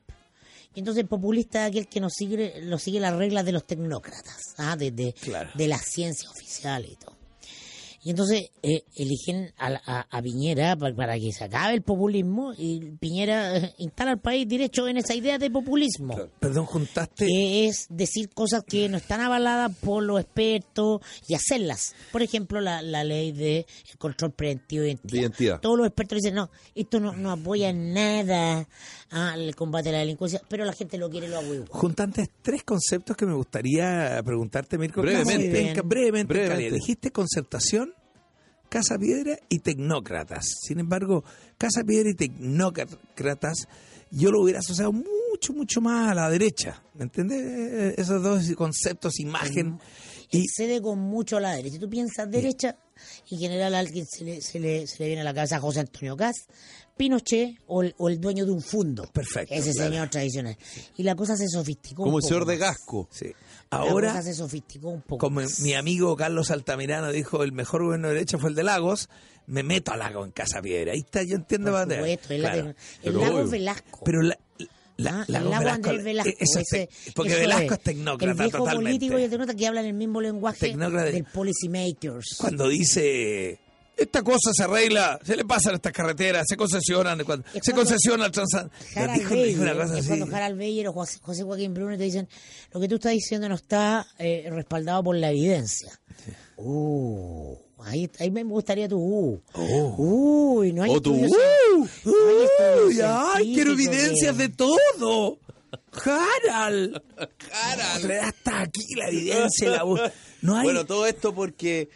[0.76, 3.66] Y entonces el populista es aquel que nos sigue, lo sigue las reglas de los
[3.66, 4.76] tecnócratas, ¿ah?
[4.76, 5.50] de, de, Claro.
[5.56, 7.17] de la ciencia oficial y todo.
[8.08, 12.54] Y entonces eh, eligen a, a- a Piñera pa- para, que se acabe el populismo
[12.58, 16.16] y Piñera eh, instala al país derecho en esa idea de populismo.
[16.40, 17.26] Perdón, juntaste.
[17.26, 21.96] Que es decir cosas que no están avaladas por los expertos y hacerlas.
[22.14, 23.66] Por ejemplo, la, la ley de
[23.98, 25.12] control preventivo de identidad.
[25.12, 25.60] De identidad.
[25.60, 28.70] Todos los expertos dicen, no, esto no, no apoya nada
[29.10, 31.66] al combate a la delincuencia, pero la gente lo quiere, lo ahueva.
[31.72, 35.02] Juntantes tres conceptos que me gustaría preguntarte, Mirko.
[35.02, 35.50] Brevemente.
[35.50, 36.48] Brevemente, en Brevemente.
[36.48, 36.72] calidad.
[36.74, 37.94] Dijiste concertación,
[38.70, 40.46] Casa Piedra y Tecnócratas.
[40.62, 41.24] Sin embargo,
[41.58, 43.68] Casa Piedra y Tecnócratas
[44.12, 46.82] yo lo hubiera asociado mucho, mucho más a la derecha.
[46.96, 47.98] ¿Me entiendes?
[47.98, 49.80] Esos dos conceptos, imagen.
[50.32, 51.76] Y cede con mucho a la derecha.
[51.76, 52.78] Si tú piensas derecha,
[53.32, 55.80] en general a alguien se le, se le, se le viene a la cabeza José
[55.82, 56.36] Antonio Caz,
[56.98, 59.06] Pinochet o el, o el dueño de un fondo.
[59.14, 59.90] Perfecto, Ese claro.
[59.92, 60.58] señor tradicional.
[60.98, 62.58] Y la cosa se sofisticó Como un el señor de.
[62.58, 63.08] Gasco.
[63.12, 63.28] Sí.
[63.70, 68.14] Ahora, se sofisticó un poco como mi amigo Carlos Altamirano dijo, el mejor gobierno de
[68.16, 69.10] derecha fue el de Lagos,
[69.46, 70.94] me meto a Lagos en Casa Piedra.
[70.94, 71.72] Ahí está, yo entiendo.
[71.72, 72.74] Por supuesto, es la Claro.
[73.04, 73.50] el lago obvio.
[73.50, 74.02] Velasco.
[74.06, 74.38] Pero la,
[74.98, 76.32] la, Ah, Lagos el lago Velasco, Andrés Velasco.
[76.40, 78.86] eso es ese- porque eso Velasco es, El tecnócrata viejo totalmente.
[78.90, 81.06] político y el tecnócrata que hablan el mismo lenguaje Tecnócrata.
[81.12, 82.36] del policy makers.
[82.40, 83.60] Cuando dice,
[83.98, 88.32] esta cosa se arregla, se le pasan estas carreteras, se concesionan, cuando, se concesiona el
[88.32, 88.72] Transan.
[88.96, 90.08] Harald Dijo, dijo una Beyer, cosa es así.
[90.20, 92.28] cuando Harald Beyer o José, José Joaquín Bruno te dicen
[92.74, 96.00] lo que tú estás diciendo no está eh, respaldado por la evidencia.
[96.58, 99.42] Uh, ahí, ahí me gustaría tu uh.
[99.98, 101.18] Uy, no hay O tu uh.
[101.18, 105.40] no hay estudios Uy, ay, quiero evidencias de todo.
[105.92, 107.02] Harald.
[107.52, 108.06] Harald.
[108.06, 109.70] Le da hasta aquí la evidencia.
[109.70, 110.02] La voz.
[110.42, 110.64] No hay.
[110.64, 111.90] Bueno, todo esto porque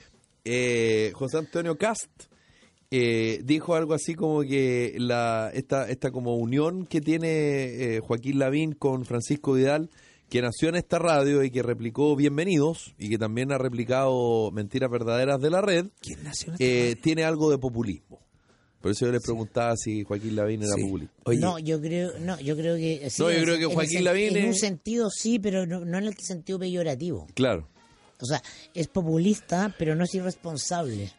[0.46, 2.10] eh, José Antonio Cast
[2.90, 7.28] eh, dijo algo así como que la esta, esta como unión que tiene
[7.96, 9.90] eh, Joaquín Lavín con Francisco Vidal,
[10.30, 14.90] que nació en esta radio y que replicó Bienvenidos y que también ha replicado Mentiras
[14.90, 17.02] Verdaderas de la Red, ¿Quién nació en esta eh, radio?
[17.02, 18.20] tiene algo de populismo.
[18.82, 20.82] Por eso yo le preguntaba si Joaquín Lavín era Sí.
[20.84, 21.14] populista.
[21.26, 23.70] Oye, no, yo creo, no, yo creo que sí, No, yo en- creo que en
[23.70, 27.28] Joaquín sen- Lavín en un sentido sí, pero no, no en el sentido peyorativo.
[27.36, 27.68] Claro.
[28.22, 28.42] O sea,
[28.74, 31.12] es populista, pero no es irresponsable.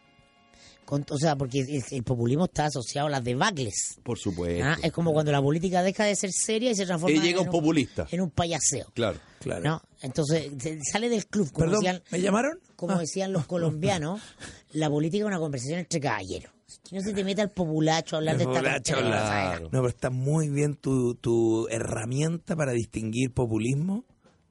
[0.85, 3.99] Con- o sea, porque el, el populismo está asociado a las debacles.
[4.03, 4.65] Por supuesto.
[4.65, 4.77] ¿ah?
[4.83, 7.47] Es como cuando la política deja de ser seria y se transforma Y llega en
[7.47, 8.07] un populista.
[8.11, 8.87] en un payaseo.
[8.93, 9.19] Claro.
[9.41, 9.63] claro.
[9.63, 9.83] ¿no?
[10.03, 10.51] Entonces,
[10.91, 12.59] sale del club, como, Perdón, decían, ¿me llamaron?
[12.77, 12.99] como Ah.
[12.99, 14.21] decían los colombianos,
[14.73, 16.53] la política es una conversación entre caballeros.
[16.89, 19.65] Que no se te meta el populacho a hablar de esta Populacho, claro.
[19.65, 24.05] No, pero está muy bien tu, tu herramienta para distinguir populismo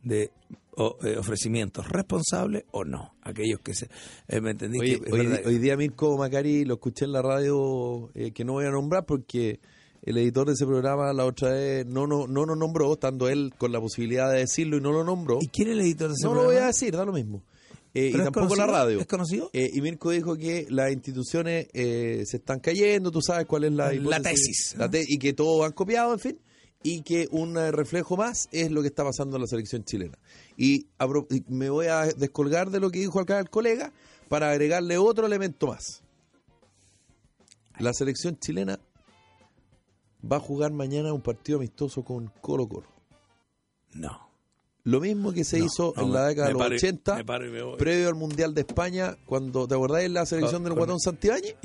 [0.04, 0.32] de
[0.78, 3.16] o, eh, ofrecimientos responsables o no.
[3.24, 3.90] Aquellos que se...
[4.28, 4.80] eh, ¿Me entendí?
[4.80, 8.66] Oye, que hoy, día Mirko Macari lo escuché en la radio eh, que no voy
[8.66, 9.60] a nombrar porque
[10.04, 13.54] el editor de ese programa la otra vez no no no nos nombró, estando él
[13.58, 15.38] con la posibilidad de decirlo y no lo nombró.
[15.42, 16.68] ¿Y quién es el editor de ese No lo voy a programa?
[16.68, 17.44] decir, da lo mismo.
[17.94, 19.00] Eh, y ¿Pero es tampoco la radio.
[19.02, 19.50] ¿Es conocido?
[19.52, 23.74] Eh, y Mirko dijo que las instituciones eh, se están cayendo, tú sabes cuál es
[23.74, 24.92] la, La tesis, la ¿no?
[24.92, 26.40] te- y que todos han copiado, en fin,
[26.84, 30.18] y que un reflejo más es lo que está pasando en la selección chilena.
[30.58, 30.88] Y,
[31.30, 33.92] y me voy a descolgar de lo que dijo acá el colega
[34.30, 36.02] para agregarle otro elemento más.
[37.80, 38.80] La selección chilena
[40.30, 42.88] va a jugar mañana un partido amistoso con Colo Colo.
[43.94, 44.30] No.
[44.84, 47.16] Lo mismo que se No, hizo no, en la década de los paro y- 80,
[47.16, 47.78] me paro y me voy.
[47.78, 51.56] previo al Mundial de España, cuando, ¿te acordás de la selección Ah, del Guatón Santibáñez?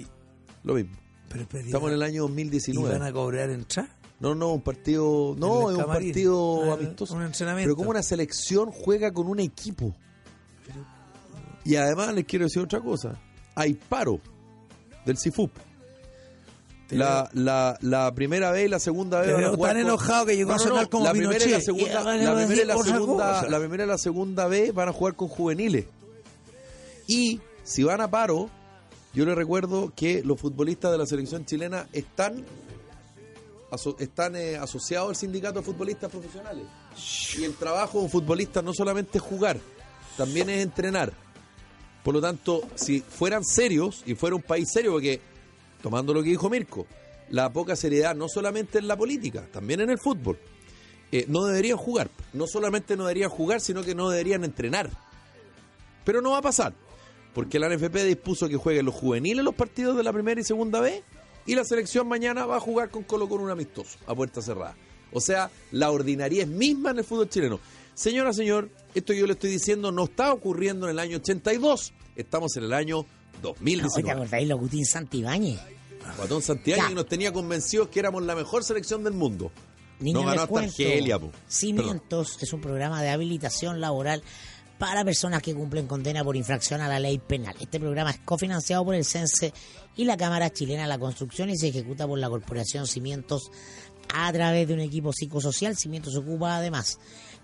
[0.64, 0.96] Lo mismo.
[1.30, 2.90] Pero, pero, Estamos en el año ¿Y 2019.
[2.98, 3.88] van a cobrar entrada?
[4.18, 6.08] No, no, un partido, no, ¿En el es un camarín?
[6.10, 7.14] partido Ah, amistoso.
[7.14, 7.66] un entrenamiento.
[7.68, 9.94] Pero como una selección juega con un equipo.
[11.64, 13.20] Y además les quiero decir otra cosa.
[13.54, 14.20] Hay paro
[15.04, 15.50] del CIFUP.
[16.90, 20.58] La, la, la primera vez y la segunda vez jugar tan enojado que llegó a
[20.60, 23.84] sonar como la primera, y la segunda, Y la, primera y la segunda, la primera
[23.84, 25.86] y la segunda vez van a jugar con juveniles.
[27.08, 28.48] Y si van a paro,
[29.14, 32.44] yo les recuerdo que los futbolistas de la selección chilena están
[33.98, 36.64] están eh, asociados al sindicato de futbolistas profesionales.
[37.38, 39.58] Y el trabajo de un futbolista no solamente es jugar,
[40.16, 41.12] también es entrenar.
[42.02, 45.20] Por lo tanto, si fueran serios y fuera un país serio, porque
[45.82, 46.86] tomando lo que dijo Mirko,
[47.30, 50.38] la poca seriedad no solamente en la política, también en el fútbol,
[51.12, 52.08] eh, no deberían jugar.
[52.32, 54.90] No solamente no deberían jugar, sino que no deberían entrenar.
[56.04, 56.72] Pero no va a pasar,
[57.34, 60.80] porque la NFP dispuso que jueguen los juveniles los partidos de la primera y segunda
[60.80, 61.02] vez,
[61.46, 64.76] y la selección mañana va a jugar con Colo con un amistoso, a puerta cerrada.
[65.12, 67.60] O sea, la ordinariedad misma en el fútbol chileno.
[67.94, 71.92] Señora, señor, esto que yo le estoy diciendo no está ocurriendo en el año 82,
[72.16, 73.06] estamos en el año
[73.42, 74.10] No, ¿Te 2019.
[74.10, 75.60] acordáis lo Gutín Santibáñez?
[76.16, 79.50] Guatón Santiago nos tenía convencidos que éramos la mejor selección del mundo.
[79.98, 81.18] Niños, no ganó hasta Argelia.
[81.48, 84.22] Cimientos es un programa de habilitación laboral
[84.78, 87.54] para personas que cumplen condena por infracción a la ley penal.
[87.60, 89.52] Este programa es cofinanciado por el CENSE
[89.96, 93.50] y la Cámara Chilena de la Construcción y se ejecuta por la Corporación Cimientos
[94.14, 95.76] a través de un equipo psicosocial.
[95.76, 96.98] Cimientos se ocupa además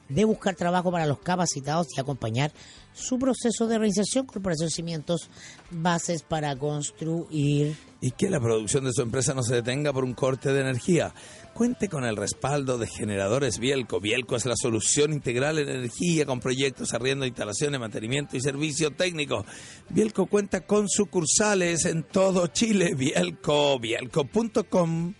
[0.09, 2.53] de buscar trabajo para los capacitados y acompañar
[2.93, 5.31] su proceso de reinserción, corporación cimientos,
[5.71, 7.77] bases para construir.
[8.01, 11.15] Y que la producción de su empresa no se detenga por un corte de energía.
[11.55, 14.01] Cuente con el respaldo de generadores Bielco.
[14.01, 19.45] Bielco es la solución integral en energía con proyectos, arriendo, instalaciones, mantenimiento y servicio técnico.
[19.91, 22.95] Bielco cuenta con sucursales en todo Chile.
[22.95, 25.13] Bielco, bielco.com.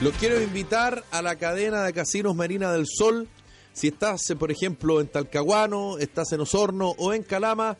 [0.00, 3.28] Los quiero invitar a la cadena de casinos Marina del Sol.
[3.72, 7.76] Si estás, eh, por ejemplo, en Talcahuano, estás en Osorno o en Calama,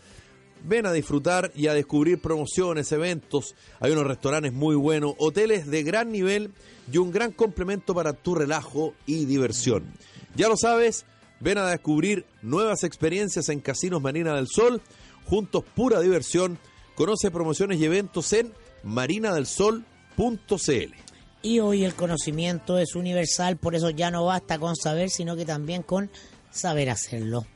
[0.64, 3.54] ven a disfrutar y a descubrir promociones, eventos.
[3.78, 6.52] Hay unos restaurantes muy buenos, hoteles de gran nivel
[6.92, 9.84] y un gran complemento para tu relajo y diversión.
[10.36, 11.06] Ya lo sabes,
[11.40, 14.82] ven a descubrir nuevas experiencias en Casinos Marina del Sol.
[15.26, 16.58] Juntos, pura diversión.
[16.94, 19.84] Conoce promociones y eventos en marinadelsol.cl.
[21.42, 25.44] Y hoy el conocimiento es universal, por eso ya no basta con saber, sino que
[25.44, 26.10] también con
[26.50, 27.46] saber hacerlo.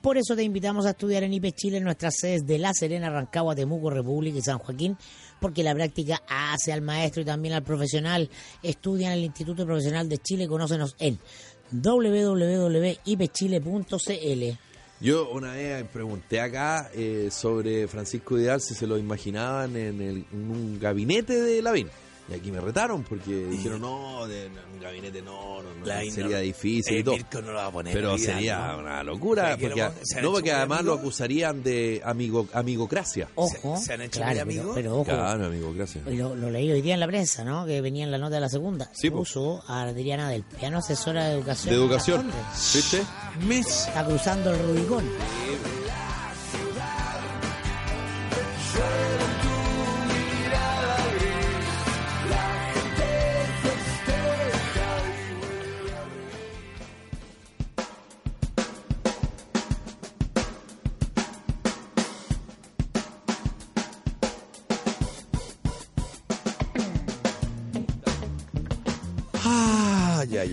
[0.00, 3.10] Por eso te invitamos a estudiar en IPE Chile en nuestras sedes de La Serena,
[3.10, 4.96] Rancagua, Temuco, República y San Joaquín,
[5.44, 8.30] porque la práctica hace al maestro y también al profesional.
[8.62, 11.18] Estudia en el Instituto Profesional de Chile, conócenos en
[11.70, 14.58] www.ipechile.cl.
[15.00, 20.24] Yo una vez pregunté acá eh, sobre Francisco Vidal si se lo imaginaban en, el-
[20.32, 21.88] en un gabinete de Lavín.
[22.26, 26.00] Y aquí me retaron porque dijeron, no, de, en un gabinete no, no, no, La
[26.10, 27.16] sería no- difícil y el todo.
[27.16, 27.92] Mirko no lo va a poner.
[27.92, 28.78] Pero sería ¿no?
[28.78, 31.00] una locura, ¿Sabe que porque, lo- se han no, hecho porque muy además lo amigos?
[31.00, 33.28] acusarían de amigo, amigocracia.
[33.34, 34.72] Ojo, ¿Se- se han hecho claro, muy amigos?
[34.74, 36.00] pero ojo, Claro, amigocracia.
[36.10, 37.66] y lo, lo leí hoy día en la prensa, ¿no?
[37.66, 38.88] Que venía en la nota de la segunda.
[38.94, 39.18] Sí, po.
[39.18, 41.74] Puso a Adriana del Piano, asesora de educación.
[41.74, 42.74] De educación, en Las Condes.
[42.74, 43.02] ¿viste?
[43.46, 43.66] Miss.
[43.88, 45.04] Está cruzando el Rubicón.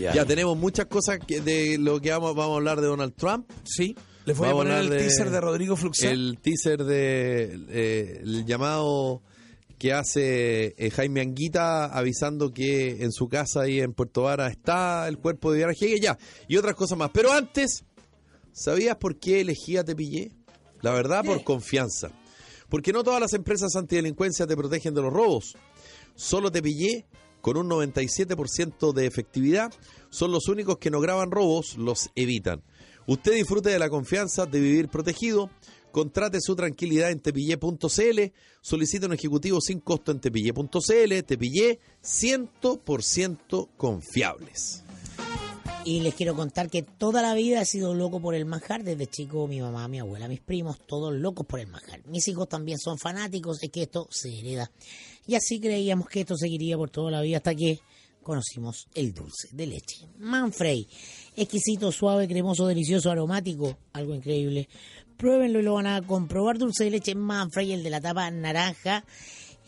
[0.01, 3.49] Ya, tenemos muchas cosas que de lo que vamos, vamos a hablar de Donald Trump.
[3.63, 3.95] Sí.
[4.25, 6.11] Les voy a Vamos a poner el de- teaser de Rodrigo Fluxá.
[6.11, 9.21] El teaser de eh, el llamado
[9.79, 15.07] que hace eh, Jaime Anguita avisando que en su casa ahí en Puerto Vara está
[15.07, 17.09] el cuerpo de Diana ya, y otras cosas más.
[17.11, 17.83] Pero antes,
[18.51, 20.31] ¿sabías por qué elegí a Tepillé?
[20.81, 22.11] La verdad, por confianza.
[22.69, 25.55] Porque no todas las empresas antidelincuencia te protegen de los robos.
[26.15, 27.07] Solo Tepillé,
[27.41, 29.73] con un 97% de efectividad,
[30.09, 32.61] son los únicos que no graban robos, los evitan.
[33.07, 35.49] Usted disfrute de la confianza de vivir protegido.
[35.91, 38.31] Contrate su tranquilidad en tepillé.cl.
[38.61, 41.23] Solicite un ejecutivo sin costo en tepillé.cl.
[41.25, 44.83] Tepillé 100% confiables.
[45.83, 48.83] Y les quiero contar que toda la vida he sido loco por el manjar.
[48.83, 52.05] Desde chico, mi mamá, mi abuela, mis primos, todos locos por el manjar.
[52.07, 54.71] Mis hijos también son fanáticos, es que esto se hereda.
[55.25, 57.79] Y así creíamos que esto seguiría por toda la vida hasta que
[58.21, 60.07] conocimos el dulce de leche.
[60.19, 60.87] Manfrey,
[61.35, 64.69] exquisito, suave, cremoso, delicioso, aromático, algo increíble.
[65.17, 66.57] Pruébenlo y lo van a comprobar.
[66.57, 69.03] Dulce de leche Manfrey, el de la tapa naranja,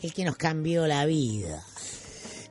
[0.00, 1.64] el que nos cambió la vida.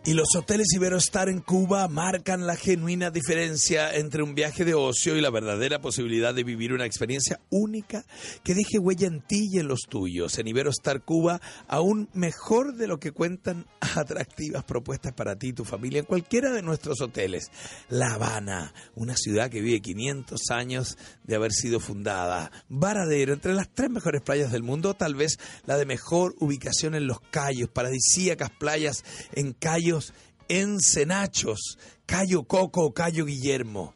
[0.05, 5.15] Y los hoteles Iberostar en Cuba marcan la genuina diferencia entre un viaje de ocio
[5.15, 8.03] y la verdadera posibilidad de vivir una experiencia única
[8.43, 10.37] que deje huella en ti y en los tuyos.
[10.39, 11.39] En Iberostar Cuba,
[11.69, 16.51] aún mejor de lo que cuentan atractivas propuestas para ti y tu familia en cualquiera
[16.51, 17.49] de nuestros hoteles.
[17.87, 22.51] La Habana, una ciudad que vive 500 años de haber sido fundada.
[22.67, 27.07] Varadero, entre las tres mejores playas del mundo, tal vez la de mejor ubicación en
[27.07, 29.53] los Cayos, paradisíacas playas en
[29.93, 30.13] Cayos
[30.49, 33.93] Encenachos, Cayo Coco o Cayo Guillermo.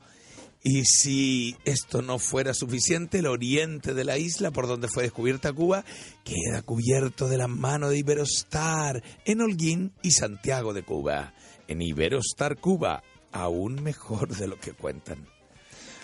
[0.63, 5.53] Y si esto no fuera suficiente, el oriente de la isla por donde fue descubierta
[5.53, 5.83] Cuba
[6.23, 11.33] queda cubierto de la mano de Iberostar en Holguín y Santiago de Cuba.
[11.67, 15.27] En Iberostar Cuba, aún mejor de lo que cuentan.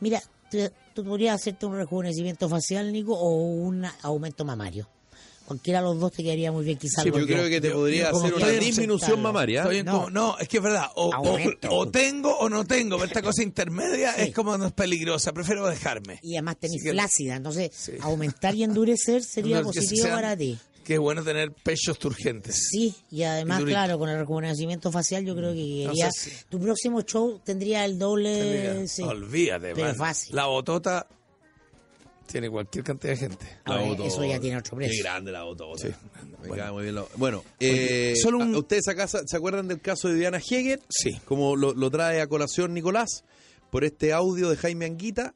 [0.00, 0.22] Mira,
[0.94, 4.88] tú podrías hacerte un rejuvenecimiento facial, Nico, o un aumento mamario.
[5.48, 7.02] Cualquiera de los dos te quedaría muy bien, quizás.
[7.04, 9.64] Sí, yo creo que te podría hacer una disminución mamaria.
[9.82, 10.10] No.
[10.10, 10.88] no, es que es verdad.
[10.94, 11.68] O, o- Aumento.
[11.70, 12.96] o tengo o no tengo.
[12.98, 14.20] pero Esta cosa intermedia Sí.
[14.24, 15.32] es como no es peligrosa.
[15.32, 16.20] Prefiero dejarme.
[16.22, 17.92] Y además tenés que- flácida, entonces Sí.
[18.02, 20.58] aumentar y endurecer sería No, positivo sean- para ti.
[20.84, 22.68] Que es bueno tener pechos turgentes.
[22.70, 26.10] Sí, y además, Y claro, con el rejuvenecimiento facial yo creo que No quería...
[26.12, 28.34] sé si- Tu próximo show tendría el doble...
[28.38, 29.02] Tendría- sí.
[29.02, 30.34] Olvídate, Pero fácil.
[30.34, 31.06] La botota
[32.28, 33.46] tiene cualquier cantidad de gente.
[33.64, 35.02] Ahora, eso ya tiene otro Qué precio.
[35.04, 35.80] grande la botota.
[35.88, 35.88] Sí.
[36.42, 36.62] Me Bueno.
[36.62, 36.94] cae muy bien.
[36.94, 40.80] la- Bueno, eh, solo un- ¿a- ¿ustedes acá se acuerdan del caso de Viviana Heger?
[40.88, 41.18] Sí.
[41.24, 43.24] Como lo, lo trae a colación Nicolás
[43.70, 45.34] por este audio de Jaime Anguita.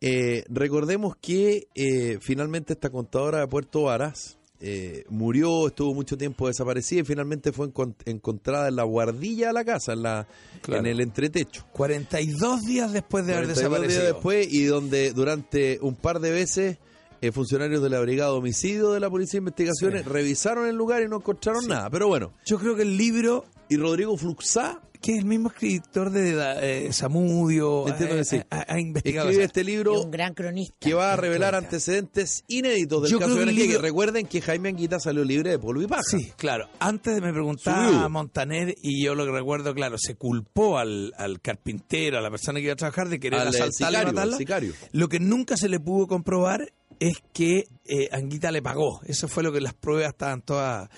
[0.00, 6.46] Eh, recordemos que eh, finalmente esta contadora de Puerto Varas eh, murió, estuvo mucho tiempo
[6.46, 10.26] desaparecida y finalmente fue encon- encontrada en la guardilla de la casa, en, la,
[10.62, 10.80] Claro.
[10.80, 11.64] en el entretecho.
[11.72, 14.14] 42 días después de haber 42 días desaparecido.
[14.14, 16.78] después y donde durante un par de veces
[17.22, 20.08] eh, funcionarios de la Brigada de Homicidio de la Policía de Investigaciones Sí.
[20.08, 21.88] revisaron el lugar y no encontraron nada.
[21.90, 26.10] Pero bueno, Yo creo que el libro, y Rodrigo Fluxá que es el mismo escritor
[26.10, 28.38] de eh, Samudio, Entiendo ha, que sí.
[28.50, 29.28] ha- ha investigado.
[29.30, 30.76] escribe este Es libro un gran cronista.
[30.78, 33.54] que va a revelar antecedentes inéditos del Yo caso de Heger.
[33.54, 36.02] libro- Recuerden que Jaime Anguita salió libre de polvo y paja.
[36.06, 36.68] Sí, claro.
[36.80, 38.10] Antes me Su preguntaba viudo.
[38.10, 42.58] Montaner y yo lo que recuerdo, claro, se culpó al, al carpintero, a la persona
[42.58, 44.32] que iba a trabajar de querer Al, eh, asaltarla y sicario, matarla.
[44.34, 44.72] al sicario.
[44.92, 49.00] Lo que nunca se le pudo comprobar es que eh, Anguita le pagó.
[49.06, 50.90] Eso fue lo que las pruebas estaban todas.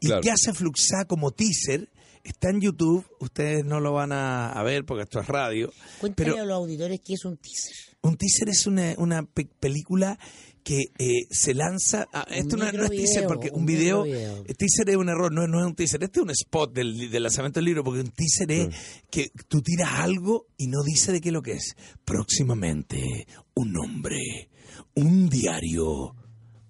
[0.00, 0.22] ¿Y Claro.
[0.22, 1.90] qué hace Fluxá como teaser?
[2.24, 5.72] Está en YouTube, ustedes no lo van a, a ver porque esto es radio.
[6.00, 7.96] Cuéntale Pero a los auditores que es un teaser.
[8.02, 10.18] un teaser es una, una pe- película
[10.62, 12.06] que eh, se lanza.
[12.12, 14.06] ah, esto no, es- no es teaser porque un un video.
[14.06, 16.04] eh, Teaser es un error, no, es- no es un teaser.
[16.04, 18.68] Este es un spot del, del lanzamiento del libro porque un teaser es
[19.10, 21.74] que tú tiras algo y no dice de qué es lo que es.
[22.04, 24.48] Próximamente, un nombre,
[24.94, 26.14] un diario.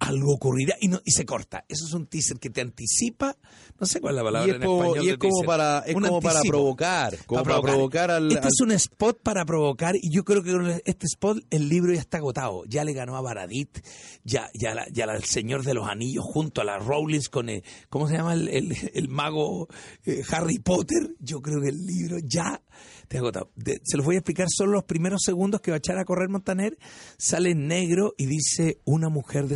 [0.05, 1.65] Algo ocurrirá y, no, y se corta.
[1.69, 3.37] Eso es un teaser que te anticipa.
[3.79, 5.05] No sé cuál es la palabra Y es en como, español.
[5.07, 5.47] y es como teaser.
[5.47, 9.45] para, es como para provocar, como para provocar, al, Este al- es un spot para
[9.45, 12.65] provocar y yo creo que con este spot el libro ya está agotado.
[12.67, 13.79] Ya le ganó a Baradit,
[14.25, 17.49] ya, ya, la- ya la- el Señor de los Anillos junto a la Rowling con
[17.49, 19.69] el, ¿cómo se llama el, el- el mago
[20.05, 21.15] eh, Harry Potter?
[21.21, 22.61] Yo creo que el libro ya
[23.09, 23.51] te ha agotado.
[23.57, 26.05] De- se los voy a explicar solo los primeros segundos que va a echar a
[26.05, 26.77] correr Montaner.
[27.19, 29.49] Sale en negro y dice una mujer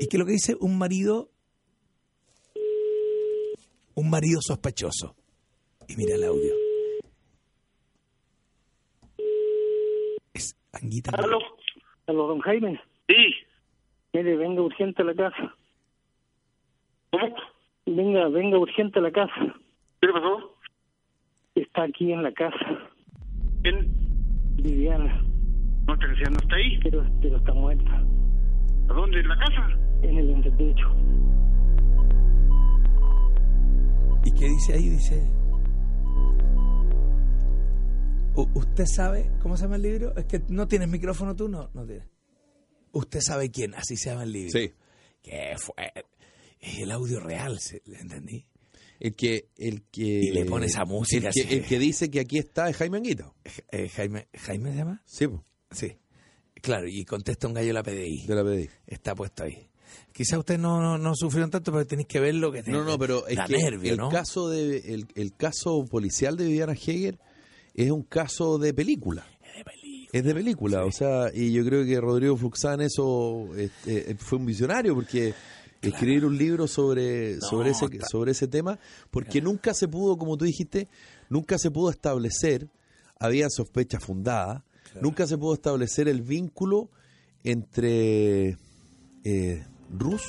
[0.00, 0.54] ¿Y qué es lo que dice?
[0.60, 1.30] Un marido
[3.96, 5.14] un marido sospechoso.
[5.86, 6.52] Y mira el audio.
[10.32, 11.12] Es Anguita.
[11.16, 11.38] ¿Aló?
[12.06, 13.14] Aló, don Jaime, Sí.
[14.12, 15.54] mire, venga urgente a la casa.
[17.10, 17.34] ¿Cómo?
[17.86, 19.32] Venga, venga urgente a la casa.
[20.00, 20.56] ¿Qué le pasó?
[21.54, 22.90] Está aquí en la casa,
[23.62, 23.86] ¿Quién?
[24.56, 25.22] Viviana,
[25.86, 26.78] ¿No te decía no está ahí?
[26.82, 28.04] pero, pero está muerta,
[28.88, 29.20] ¿A dónde?
[29.20, 29.78] ¿En la casa?
[30.02, 30.86] en el entretecho.
[34.24, 34.88] ¿Y qué dice ahí?
[34.90, 35.30] Dice...
[38.36, 40.14] U- ¿Usted sabe cómo se llama el libro?
[40.16, 42.06] Es que no tienes micrófono tú, no, no tienes.
[42.92, 44.50] Usted sabe quién, así se llama el libro.
[44.50, 44.72] Sí.
[45.22, 45.74] ¿Qué fue?
[46.60, 48.44] Es el audio real, ¿se- ¿le entendí?
[49.00, 51.54] el que, el que, Y le pone esa música el que, así.
[51.54, 53.32] el que dice que aquí está es Jaime Anguita.
[53.72, 55.02] Eh, Jaime, ¿Jaime se llama?
[55.04, 55.26] Sí,
[55.72, 55.96] Sí.
[56.64, 58.26] Claro, y contesta un gallo la PDI.
[58.26, 58.68] de la PDI.
[58.86, 59.68] Está puesto ahí.
[60.12, 62.98] Quizá ustedes no, no, no sufrieron tanto, pero tenéis que ver lo que No, no,
[62.98, 64.08] pero es que nervio, el ¿no?
[64.08, 67.18] caso de el, el caso policial de Viviana Heger
[67.74, 69.26] es un caso de película.
[69.42, 70.08] Es de película.
[70.12, 74.46] Es de película, o sea, y yo creo que Rodrigo Fluxán eso este, fue un
[74.46, 75.34] visionario porque
[75.82, 78.78] escribir un libro sobre No, sobre ese está- sobre ese tema,
[79.10, 80.88] porque nunca se pudo, como tú dijiste,
[81.28, 82.68] nunca se pudo establecer,
[83.18, 84.62] había sospechas fundadas,
[85.00, 86.90] nunca se pudo establecer el vínculo
[87.42, 88.56] entre
[89.24, 90.22] eh, Rus,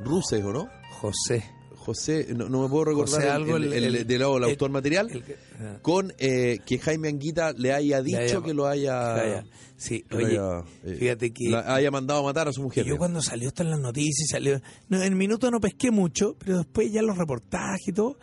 [0.00, 0.68] Ruses o no,
[1.00, 1.44] José.
[1.76, 4.26] José, no, no me puedo recordar José el, algo, el- el- el- el- del el
[4.38, 5.22] el- autor material, el
[5.60, 5.78] ah.
[5.82, 9.44] con eh, que Jaime Anguita le haya dicho haya- que lo haya.
[9.76, 12.84] Sí, que lo oye, haya, eh, fíjate que haya mandado a matar a su mujer.
[12.86, 16.56] yo cuando salió esto en las noticias salió, no, en minuto no pesqué mucho, pero
[16.58, 18.18] después ya los reportajes y todo,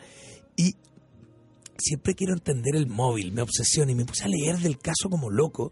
[0.57, 0.73] y
[1.77, 5.29] siempre quiero entender el móvil, me obsesiona y me puse a leer del caso como
[5.29, 5.71] loco,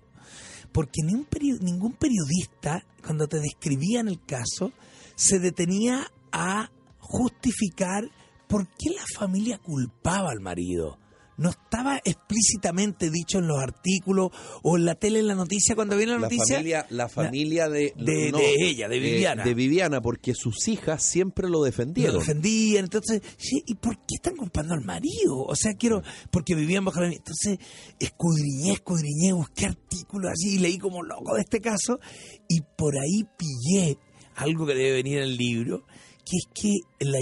[0.71, 4.71] porque ningún, peri- ningún periodista, cuando te describían el caso,
[5.15, 6.69] se detenía a
[6.99, 8.03] justificar
[8.47, 10.97] por qué la familia culpaba al marido.
[11.41, 14.29] No estaba explícitamente dicho en los artículos
[14.63, 16.55] o en la tele, en la noticia, cuando viene la, la noticia.
[16.57, 19.43] familia, la familia de, de- no, de ella, de eh, Viviana.
[19.43, 22.19] de Viviana, porque sus hijas siempre lo lo defendieron.
[22.19, 22.85] defendían.
[22.85, 23.21] Entonces,
[23.65, 25.43] ¿y por qué están culpando al marido?
[25.47, 27.07] O sea, quiero, porque vivían bajo la...
[27.07, 27.57] Entonces,
[27.99, 31.99] escudriñé, escudriñé, busqué artículos así, leí como loco de este caso,
[32.47, 33.97] y por ahí pillé
[34.35, 35.85] algo que debe venir en el libro,
[36.25, 37.19] que es que la,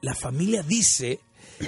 [0.00, 1.20] la familia dice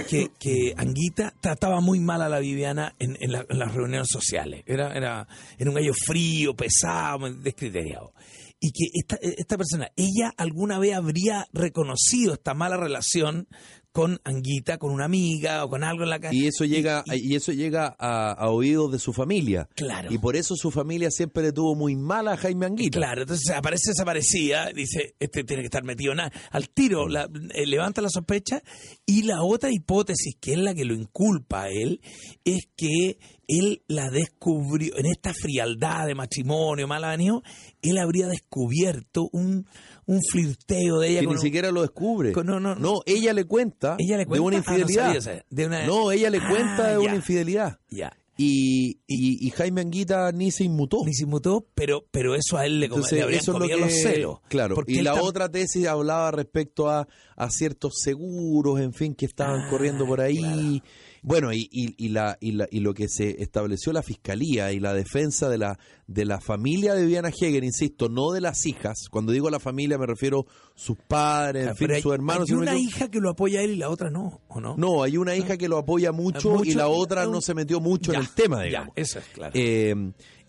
[0.08, 4.62] que, Anguita trataba muy mal a la Viviana en, en la- en las reuniones sociales.
[4.66, 5.26] Era, era,
[5.58, 8.12] era un gallo frío, pesado, descriteriado.
[8.60, 13.46] Y que esta, esta persona, ella alguna vez habría reconocido esta mala relación
[13.94, 16.34] con Anguita, con una amiga o con algo en la casa.
[16.34, 19.68] Y eso llega, y- y, eso llega a, a oídos de su familia.
[19.76, 20.12] Claro.
[20.12, 22.98] Y por eso su familia siempre le tuvo muy mal a Jaime Anguita.
[22.98, 26.32] Claro, entonces aparece desaparecida, dice, este tiene que estar metido en nada.
[26.50, 28.60] Al tiro, la- eh, levanta la sospecha
[29.06, 32.00] y la otra hipótesis, que es la que lo inculpa a él,
[32.44, 37.42] es que él la descubrió, en esta frialdad de matrimonio, mal año,
[37.80, 39.66] él habría descubierto un,
[40.06, 42.32] un flirteo de ella Que con ni un- siquiera lo descubre.
[42.32, 45.04] con- no, no, ella le cuenta, ella le de una cuenta, ah, no infidelidad.
[45.06, 47.78] sabía, o sea, de una- No, ella le Ah, cuenta de una infidelidad.
[47.90, 48.16] Ya.
[48.36, 51.02] Y, y, y Jaime Anguita ni se inmutó.
[51.06, 53.60] Ni se inmutó, pero, pero eso a él le, Entonces, le habrían eso es lo
[53.60, 54.38] comido que, los celos.
[54.48, 59.26] Claro, Porque y la otra tesis hablaba respecto a, a ciertos seguros, en fin, que
[59.26, 60.38] estaban Ah, corriendo por ahí.
[60.40, 60.82] claro.
[61.26, 64.78] Bueno, y, y, y la, y, la, y lo que se estableció la fiscalía y
[64.78, 69.08] la defensa de la, de la familia de Viviana Heger, insisto, no de las hijas.
[69.10, 70.44] Cuando digo la familia me refiero
[70.74, 72.50] sus padres, en Ah, fin, pero hay, sus hermanos.
[72.50, 74.76] hay una hija que lo apoya a él y la otra no, ¿o no?
[74.76, 77.80] No, hay una hija que lo apoya mucho, Mucho, y la otra no se metió
[77.80, 78.92] mucho Ya, en el tema, ya, digamos.
[78.94, 79.52] eso es claro.
[79.54, 79.94] Eh,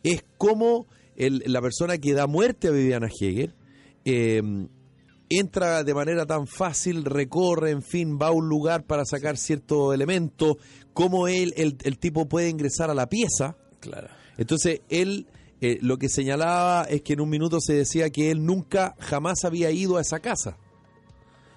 [0.04, 3.56] es como el- la persona que da muerte a Viviana Heger
[4.04, 4.42] eh,
[5.30, 9.94] entra de manera tan fácil, recorre, en fin, va a un lugar para sacar cierto
[9.94, 10.58] elemento,
[10.94, 13.58] cómo él, el, el tipo puede ingresar a la pieza.
[13.80, 14.10] claro.
[14.38, 15.28] Entonces, él
[15.62, 19.46] eh, lo que señalaba es que en un minuto se decía que él nunca, jamás
[19.46, 20.58] había ido a esa casa.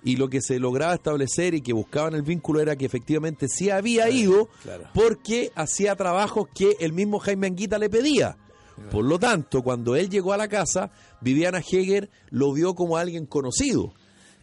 [0.04, 3.68] Y lo que se lograba establecer y que buscaban el vínculo era que efectivamente sí
[3.68, 4.84] había ido claro.
[4.94, 8.36] porque hacía trabajos que el mismo Jaime Anguita le pedía.
[8.92, 13.26] Por lo tanto, cuando él llegó a la casa, Viviana Heger lo vio como alguien
[13.26, 13.92] conocido.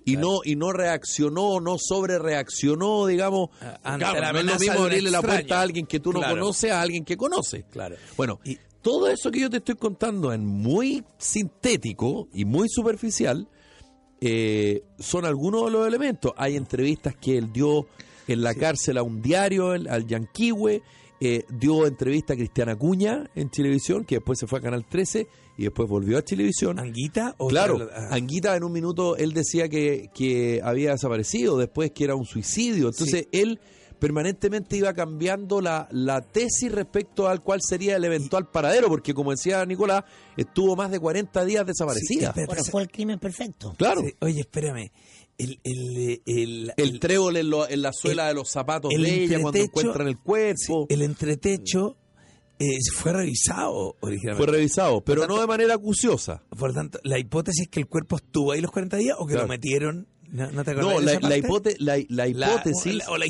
[0.07, 3.49] Y no, y no reaccionó, no sobre reaccionó, digamos.
[3.59, 6.13] Ah, ante Claro, la no es lo mismo abrirle la puerta a alguien que tú
[6.13, 6.35] no Claro.
[6.35, 7.63] conoces a alguien que conoce.
[7.71, 7.95] Claro.
[8.15, 13.47] Bueno, Y- todo eso que yo te estoy contando en muy sintético y muy superficial
[14.21, 16.31] eh, son algunos de los elementos.
[16.37, 17.87] Hay entrevistas que él dio
[18.27, 20.81] en la cárcel a un diario, el- al Yanquihue,
[21.19, 25.27] eh, dio entrevista a Cristiana Cuña en televisión, que después se fue a Canal 13
[25.57, 26.79] y después volvió a televisión.
[26.79, 31.91] ¿Anguita o Claro, Ah, Anguita en un minuto él decía que, que había desaparecido, después
[31.91, 32.87] que era un suicidio.
[32.89, 33.59] Entonces él
[33.99, 39.31] permanentemente iba cambiando la, la tesis respecto al cual sería el eventual paradero, porque como
[39.31, 40.03] decía Nicolás,
[40.35, 42.33] estuvo más de 40 días desaparecida.
[42.35, 43.73] Sí, Bueno, fue el crimen perfecto.
[43.77, 44.91] claro, Sí, Oye, espérame.
[45.37, 49.23] El, el, el, el trébol en, lo- en la suela de los zapatos el de
[49.25, 50.85] ella cuando encuentran el cuerpo.
[50.89, 51.97] el entretecho
[52.57, 54.45] eh, fue revisado originalmente.
[54.45, 56.41] Fue revisado, pero tanto- no de manera acuciosa.
[56.57, 59.25] Por lo tanto, la hipótesis es que el cuerpo estuvo ahí los 40 días o
[59.25, 59.47] que Claro.
[59.47, 60.07] lo metieron.
[60.29, 63.25] ¿No, no te No, la, la hipote- la- la hipótesis o la,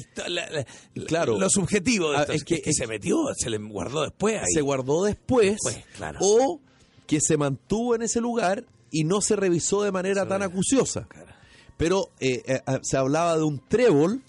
[1.08, 1.38] Claro.
[1.40, 4.46] lo subjetivo de Ah, esto, es que, se metió, se le guardó después ahí.
[4.54, 6.20] se guardó después, Después, claro.
[6.22, 6.62] o
[7.08, 11.08] que se mantuvo en ese lugar y no se revisó de manera tan acuciosa.
[11.10, 11.35] Claro.
[11.78, 14.22] Pero eh, eh, eh, se hablaba de un trébol,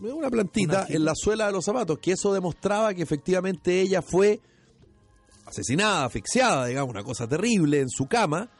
[0.00, 4.02] una plantita, Una- en la suela de los zapatos, que eso demostraba que efectivamente ella
[4.02, 4.40] fue
[5.46, 8.50] asesinada, asfixiada, digamos, una cosa terrible en su cama,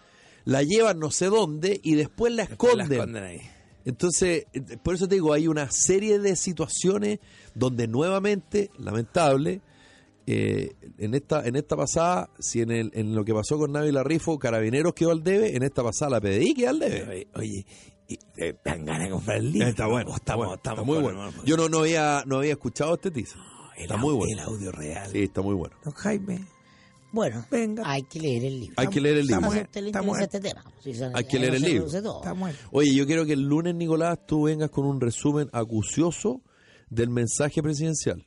[0.45, 3.17] la llevan no sé dónde y después la Después la esconden.
[3.25, 3.41] ahí.
[3.85, 7.19] Entonces, eh, por eso te digo, hay una serie de situaciones
[7.55, 9.61] donde nuevamente, lamentable,
[10.27, 13.91] eh, en esta en esta pasada, si en, el, en lo que pasó con Navi
[13.91, 17.27] Larrifo, Carabineros quedó al debe, en esta pasada la PDI quedó al debe.
[17.35, 17.67] Oye,
[18.11, 19.69] y te dan ganas de comprar el libro.
[19.69, 21.45] Está bueno, Oh, está estamos, bueno, estamos está muy bueno.
[21.45, 23.39] Yo no, no había no había escuchado este teaser.
[23.77, 24.33] el Está muy bueno.
[24.33, 25.11] El audio real.
[25.13, 25.77] Sí, está muy bueno.
[25.85, 26.45] Don Jaime,
[27.13, 27.83] Bueno, Venga.
[27.87, 28.75] hay que leer el libro.
[28.77, 29.53] Hay que leer el Está libro.
[29.81, 30.25] Está bueno.
[30.25, 30.65] este tema.
[30.83, 31.87] Si son- Hay que leer no el libro.
[31.87, 32.35] está.
[32.73, 36.43] Oye, yo quiero que el lunes, Nicolás, tú vengas con un resumen acucioso
[36.89, 38.27] del mensaje presidencial.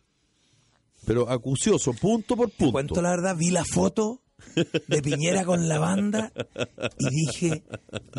[1.05, 2.71] Pero acucioso, punto por punto.
[2.71, 4.21] Cuento la verdad, vi la foto
[4.87, 6.31] de Piñera con la banda
[6.99, 7.63] y dije,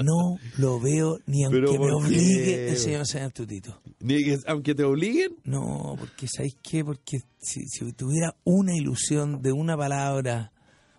[0.03, 1.93] no lo veo ni aunque ¿Pero me qué?
[1.93, 3.81] obligue el señor señor Tutito.
[4.01, 6.85] Ni que- aunque te obliguen, No, porque ¿sabéis qué?
[6.85, 10.53] Porque si, si tuviera una ilusión de una palabra,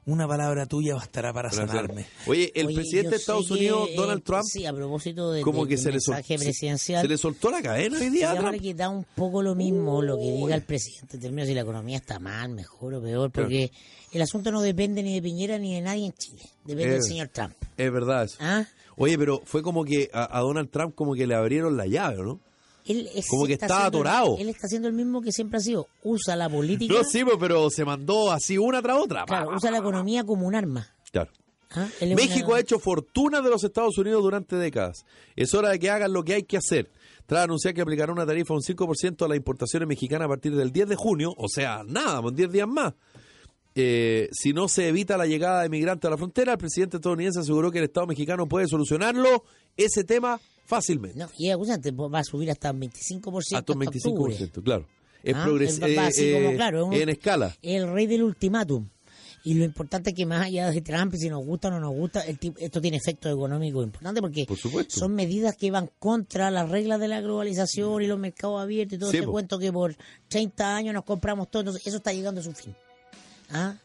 [0.08, 2.06] una palabra tuya bastará para sanarme.
[2.28, 5.62] Oye, el Oye, presidente de Estados Unidos, que, Donald Trump, Sí, a propósito de, como
[5.66, 7.02] del que se sol- mensaje se- presidencial.
[7.02, 8.30] se le soltó la cadena hoy día.
[8.30, 8.64] a Digámosle Trump.
[8.64, 11.56] que da un poco lo mismo lo que diga el presidente en términos de si
[11.56, 13.72] la economía está mal, mejor o peor, porque
[14.12, 17.30] el asunto no depende ni de Piñera ni de nadie en Chile, depende del señor
[17.30, 17.54] Trump.
[17.78, 18.38] Es verdad eso.
[18.42, 18.66] ¿Ah?
[18.98, 22.24] Oye, pero fue como que a, a Donald Trump como que le abrieron la llave,
[22.24, 22.40] ¿no?
[22.86, 24.38] Él es- Como que está el- atorado.
[24.40, 27.38] él está haciendo el mismo que siempre ha sido, usa la política, No, sí, pues,
[27.40, 29.26] pero se mandó así una tras otra.
[29.26, 30.88] claro, usa la economía como un arma.
[31.12, 31.32] Claro.
[31.72, 31.88] ¿Ah?
[32.16, 35.04] México una- ha hecho fortuna de los Estados Unidos durante décadas.
[35.36, 36.90] Es hora de que hagan lo que hay que hacer.
[37.26, 40.56] Tras anunciar que aplicará una tarifa de un 5% a las importaciones mexicanas a partir
[40.56, 42.94] del 10 de junio, o sea, nada, con 10 días más.
[43.78, 47.40] Eh, si no se evita la llegada de migrantes a la frontera, el presidente estadounidense
[47.42, 49.44] aseguró que el Estado mexicano puede solucionarlo
[49.76, 51.18] ese tema fácilmente.
[51.18, 54.36] No, y acusante, va a subir hasta un 25% hasta un hasta octubre.
[54.36, 54.86] 25%, claro.
[55.24, 55.46] Es Ah,
[56.08, 57.56] así como, eh, claro, es un- en escala.
[57.62, 58.88] el rey del ultimátum.
[59.44, 61.94] Y lo importante es que más allá de Trump, si nos gusta o no nos
[61.94, 64.58] gusta, el tipo- esto tiene efectos económicos importantes porque Por
[64.92, 69.00] son medidas que van contra las reglas de la globalización y los mercados abiertos y
[69.00, 69.34] todo Sí, ese po.
[69.34, 69.96] cuento que por
[70.28, 71.62] 30 años nos compramos todo.
[71.62, 72.76] Entonces, eso está llegando a su fin.
[73.52, 73.76] ¿Ah?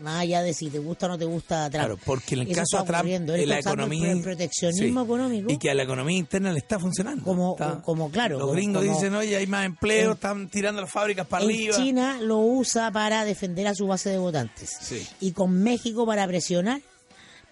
[0.00, 1.84] Más allá de si te gusta o no te gusta Trump.
[1.84, 3.08] Claro, porque en el Eso caso de Trump.
[3.30, 4.12] Él la el economía...
[4.14, 5.04] pro- proteccionismo Sí.
[5.06, 5.52] económico.
[5.52, 7.22] Y que a la economía interna le está funcionando.
[7.24, 10.80] Como- Está- como, claro, Los gringos como- dicen, oye, hay más empleo, En- están tirando
[10.80, 11.76] las fábricas para en arriba.
[11.76, 14.70] China lo usa para defender a su base de votantes.
[14.80, 15.06] Sí.
[15.20, 16.80] Y con México para presionar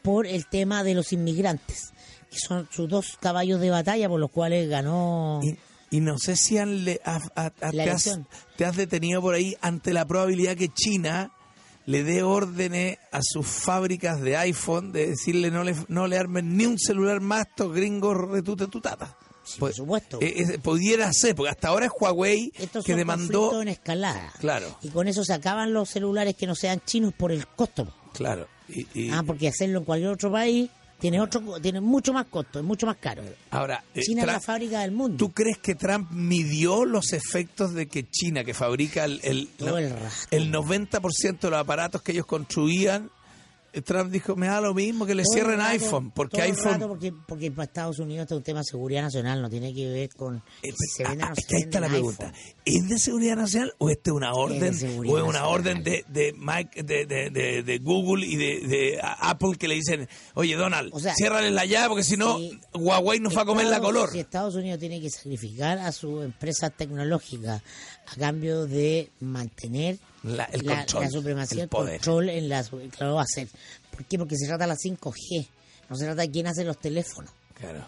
[0.02, 1.90] por el tema de los inmigrantes,
[2.30, 5.40] que son sus dos caballos de batalla por los cuales ganó.
[5.42, 5.58] Y,
[5.96, 8.28] y no sé si han le- a- a- a- La te, has, elección.
[8.56, 11.32] te has detenido por ahí ante la probabilidad que China
[11.88, 16.54] le dé órdenes a sus fábricas de iPhone de decirle no le, no le armen
[16.54, 19.16] ni un celular más a estos gringos retute tu tata.
[19.42, 20.18] Sí, por supuesto.
[20.20, 23.62] eh, eh, pudiera ser, porque hasta ahora es Huawei Estos que son demandó...
[23.62, 24.30] en escalada.
[24.38, 24.76] Claro.
[24.82, 27.88] Y con eso se acaban los celulares que no sean chinos por el costo.
[28.12, 28.46] Claro.
[28.68, 30.68] Y, y- Ah, porque hacerlo en cualquier otro país
[30.98, 33.22] tiene otro tiene mucho más costo, es mucho más caro.
[33.50, 35.16] ahora, eh, China es Tra- la fábrica del mundo.
[35.16, 39.78] ¿Tú crees que Trump midió los efectos de que China, que fabrica el, el, Todo
[39.78, 39.94] el
[40.30, 43.10] el 90% de los aparatos que ellos construían,
[43.82, 46.80] Trump dijo, me da lo mismo que le Todo cierren rato- iPhone, porque iPhone...
[46.88, 50.08] porque, porque para Estados Unidos es un tema de seguridad nacional, no tiene que ver
[50.14, 52.26] con Eh, si se o ah, no es se ahí está la el pregunta.
[52.26, 52.40] iPhone.
[52.64, 55.54] ¿Es de seguridad nacional o este es una orden seguridad o es una nacional.
[55.54, 59.74] orden de de, Mike, de, de, de- de Google y de, de Apple que le
[59.74, 62.38] dicen, oye Donald, O sea, ciérrale la llave porque si no
[62.74, 64.10] Huawei nos va a comer la color.
[64.10, 67.62] Si Estados Unidos tiene que sacrificar a su empresa tecnológica
[68.10, 71.94] a cambio de mantener La- el la, control, la supremacía, el poder.
[72.00, 72.64] control en la
[72.96, 73.48] claro, va a ser.
[73.90, 74.18] ¿Por qué?
[74.18, 75.46] Porque se trata de la 5G,
[75.88, 77.30] no se trata de quién hace los teléfonos.
[77.58, 77.84] Claro.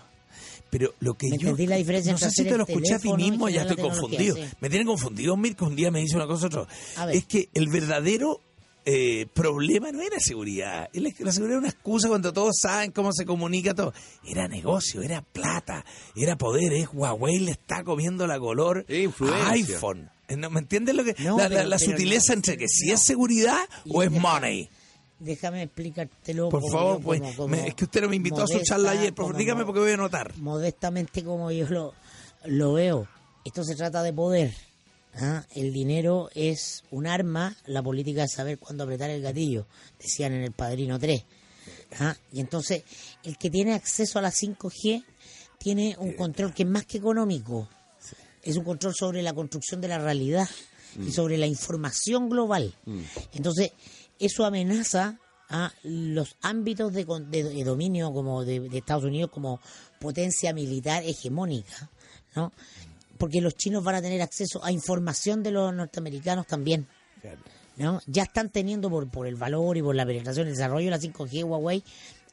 [0.70, 1.48] Pero lo que ¿Me yo.
[1.50, 4.36] entendí la diferencia no sé si te lo escuché a ti mismo, ya estoy confundido.
[4.36, 4.42] sí.
[4.60, 6.66] Me tiene confundido Mirko, un día me dice una cosa otra.
[7.12, 8.40] Es que el verdadero
[8.84, 10.88] eh, problema no era seguridad.
[10.92, 13.92] La, seguridad era una excusa cuando todos saben cómo se comunica todo.
[14.26, 15.84] Era negocio, era plata,
[16.16, 16.72] era poder.
[16.72, 20.10] Es Huawei le está comiendo la color a iPhone.
[20.28, 20.48] Eh, ¿no?
[20.50, 22.88] ¿Me entiendes lo que No, la, la- pero- la pero sutileza no, entre que si
[22.88, 22.94] no.
[22.94, 23.58] es seguridad
[23.90, 24.68] o es deja- money?
[25.18, 26.48] Déjame explicártelo.
[26.48, 28.46] Por como favor, yo- pues, como- como me- es que usted no me invitó a
[28.46, 30.34] su charla ayer, pero como dígame porque voy a anotar.
[30.38, 31.92] modestamente como yo lo,
[32.46, 33.06] lo veo.
[33.44, 34.54] Esto se trata de poder.
[35.16, 35.44] ¿Ah?
[35.54, 39.66] El dinero es un arma, la política es saber cuándo apretar el gatillo,
[39.98, 41.24] decían en el Padrino 3.
[42.00, 42.16] ¿ah?
[42.32, 42.84] Y entonces,
[43.24, 45.04] el que tiene acceso a la 5G
[45.58, 47.68] tiene un control que es más que económico.
[48.42, 50.48] Es un control sobre la construcción de la realidad
[51.06, 52.74] y sobre la información global.
[53.34, 53.72] Entonces,
[54.18, 55.18] eso amenaza
[55.50, 59.60] a los ámbitos de, de- de dominio como de, de Estados Unidos como
[59.98, 61.90] potencia militar hegemónica,
[62.36, 62.52] ¿no?
[63.20, 66.86] Porque los chinos van a tener acceso a información de los norteamericanos también.
[67.76, 68.00] ¿no?
[68.06, 70.98] Ya están teniendo por, por el valor y por la penetración, el desarrollo de la
[70.98, 71.84] 5G Huawei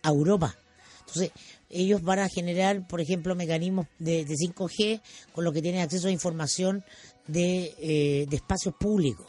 [0.03, 0.55] a Europa.
[1.01, 1.31] Entonces,
[1.69, 5.01] ellos van a generar, por ejemplo, mecanismos de, de 5G
[5.33, 6.83] con los que tienen acceso a información
[7.27, 9.25] de, eh, de espacios públicos.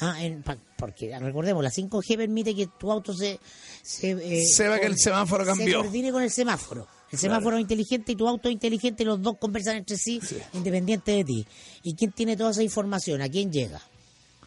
[0.00, 0.42] Ah, en-
[0.76, 3.38] porque recordemos, la 5G permite que tu auto se...
[3.82, 5.66] Se, eh, Sepa que el semáforo cambió.
[5.66, 6.86] Se coordine con el semáforo.
[7.10, 10.20] El semáforo es inteligente y tu auto es inteligente y los dos conversan entre sí,
[10.52, 11.46] independiente de ti.
[11.84, 13.22] ¿Y quién tiene toda esa información?
[13.22, 13.80] ¿A quién llega?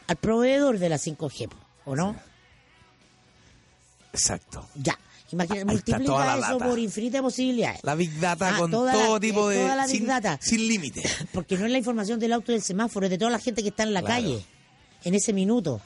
[0.07, 1.49] Al proveedor de la 5G,
[1.85, 2.15] ¿o no?
[4.13, 4.67] Exacto.
[4.75, 4.97] Ya.
[5.31, 7.81] La multiplica eso por infinitas posibilidades.
[7.83, 9.61] La Big Data Ah, con toda la- todo tipo eh, de...
[9.63, 10.39] toda la Big sin, Data.
[10.41, 11.03] sin límite.
[11.33, 13.61] Porque no es la información del auto y del semáforo, es de toda la gente
[13.61, 14.15] que está en la Claro.
[14.23, 14.45] calle,
[15.03, 15.81] en ese minuto,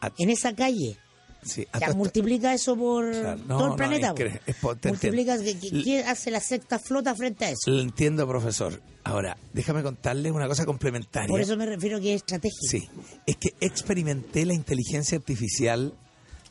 [0.00, 0.98] A- en esa calle.
[1.42, 4.14] Sí, Ya, multiplica eso por Claro, no, todo el no, planeta.
[4.16, 7.70] es que- multiplica, ¿qué- qué- L- ¿quién hace la sexta flota frente a eso?
[7.70, 8.80] Lo entiendo, profesor.
[9.04, 11.28] Ahora, déjame contarle una cosa complementaria.
[11.28, 12.66] Por eso me refiero que es estratégico.
[12.68, 12.88] Sí,
[13.26, 15.94] es que experimenté la inteligencia artificial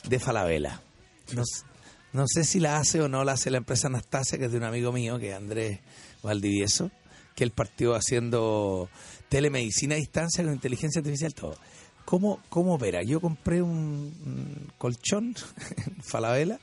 [0.08, 0.82] de Falabella.
[1.36, 1.44] No,
[2.14, 4.58] no sé si la hace o no la hace la empresa Anastasia, que es de
[4.58, 5.80] un amigo mío, que es Andrés
[6.24, 6.90] Valdivieso,
[7.36, 8.90] que él partió haciendo
[9.30, 11.56] telemedicina a distancia con inteligencia artificial, todo.
[12.10, 13.03] ¿Cómo, cómo opera?
[13.03, 13.72] Yo compré un,
[14.26, 15.36] un colchón
[15.86, 16.60] en Falabella.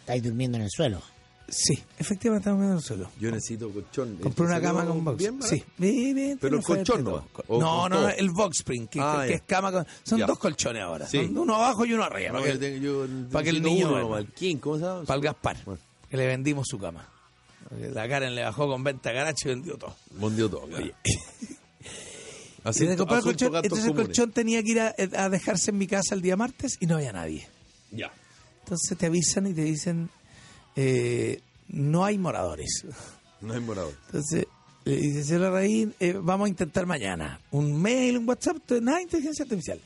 [0.00, 1.02] Estáis durmiendo en el suelo.
[1.48, 3.10] Sí, efectivamente estamos viendo el suelo.
[3.20, 4.16] Yo necesito colchón.
[4.16, 5.18] Compré una ¿Salió cama con box.
[5.18, 9.24] bien sí, bien, bien, Pero el colchón no, No, no, el box spring, que, Ah,
[9.26, 9.86] que es cama con.
[10.04, 10.24] Son Ya.
[10.26, 11.06] dos colchones ahora.
[11.06, 11.18] Sí.
[11.26, 12.32] son uno abajo y uno arriba.
[12.32, 14.16] No, para, que, tengo- yo para que el niño uno.
[14.16, 14.58] ¿El quién?
[14.58, 15.02] ¿Cómo se llama?
[15.04, 15.56] para el Gaspar.
[15.66, 15.80] Bueno.
[16.08, 17.06] Que le vendimos su cama.
[17.92, 19.94] La Karen le bajó con venta garacho y vendió todo.
[20.16, 20.66] Mundió todo.
[20.68, 20.86] claro.
[22.64, 25.70] Y Asunto- de comprar asunto colchón, entonces el colchón tenía que ir a, a dejarse
[25.72, 27.48] en mi casa el día martes y no había nadie.
[27.90, 28.12] Ya.
[28.62, 30.08] Entonces te avisan y te dicen,
[30.76, 32.84] eh, no hay moradores.
[33.40, 33.92] No hay morado.
[34.06, 34.46] Entonces,
[34.84, 37.40] le dice, señora Raín, eh, vamos a intentar mañana.
[37.50, 39.80] Un mail, un WhatsApp, nada de inteligencia artificial.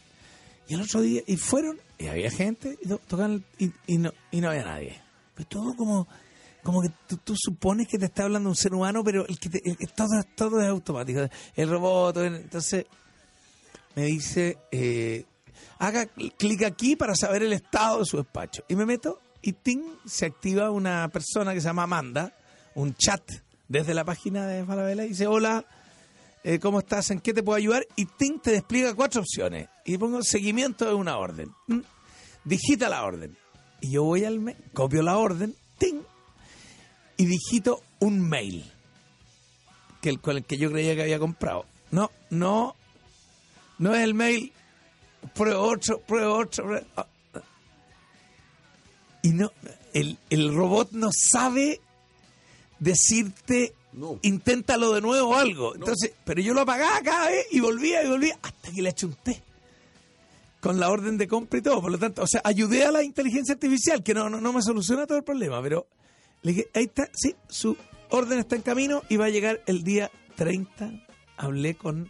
[0.69, 4.13] Y el otro día, y fueron, y había gente, y, to- tocan, y, y no,
[4.31, 5.01] y no había nadie.
[5.35, 6.07] Pero todo como,
[6.67, 6.91] como que
[7.23, 9.61] tú, supones que te está hablando un ser humano, pero el que te-
[9.95, 11.21] todo, todo es automático.
[11.55, 12.87] El robot, entonces,
[13.95, 15.25] me dice, eh,
[15.79, 18.65] haga cl- clic aquí para saber el estado de su despacho.
[18.67, 22.33] Y me meto y ting, se activa una persona que se llama Amanda,
[22.75, 23.23] un chat
[23.69, 25.65] desde la página de Falabella y dice, hola,
[26.43, 27.11] eh, ¿cómo estás?
[27.13, 27.87] ¿En qué te puedo ayudar?
[27.95, 29.69] Y ting, te despliega cuatro opciones.
[29.85, 31.51] Y pongo seguimiento de una orden.
[31.69, 31.79] Mm,
[32.45, 33.37] Digita la orden.
[33.81, 36.01] Y yo voy al mail, copio la orden, ting,
[37.17, 38.65] y digito un mail
[40.03, 41.67] que el, con el que yo creía que había comprado.
[41.91, 42.75] No, no,
[43.79, 44.53] no es el mail.
[45.35, 46.65] Prueba otro, prueba otro.
[46.65, 47.07] prueba-.
[49.23, 49.51] Y no,
[49.93, 51.81] el, el robot no sabe
[52.79, 54.19] decirte, No.
[54.23, 55.75] inténtalo de nuevo o algo.
[55.75, 59.43] Entonces, pero yo lo apagaba cada vez y volvía y volvía hasta que le achunté.
[60.61, 61.81] Con la orden de compra y todo.
[61.81, 64.63] Por lo tanto, o sea, ayudé a la inteligencia artificial, que no, no, no me
[64.63, 65.87] soluciona todo el problema, pero
[66.47, 67.77] le dije, ahí está, sí, su
[68.09, 70.93] orden está en camino y va a llegar el día 30.
[71.37, 72.09] Hablé con,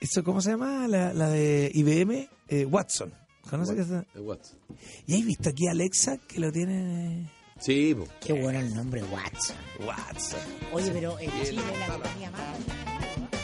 [0.00, 0.88] ¿eso cómo se llama?
[0.88, 3.14] La, la de IBM, eh, Watson.
[3.48, 4.04] ¿Conoce que está?
[4.16, 4.58] El WhatsApp.
[5.06, 7.30] ¿Y hay visto aquí a Alexa que lo tiene
[7.60, 7.96] Sí.
[8.20, 9.56] Qué bueno el nombre, Watson.
[9.86, 10.40] Watson?
[10.72, 13.37] Oye, pero en Chile la compañía más...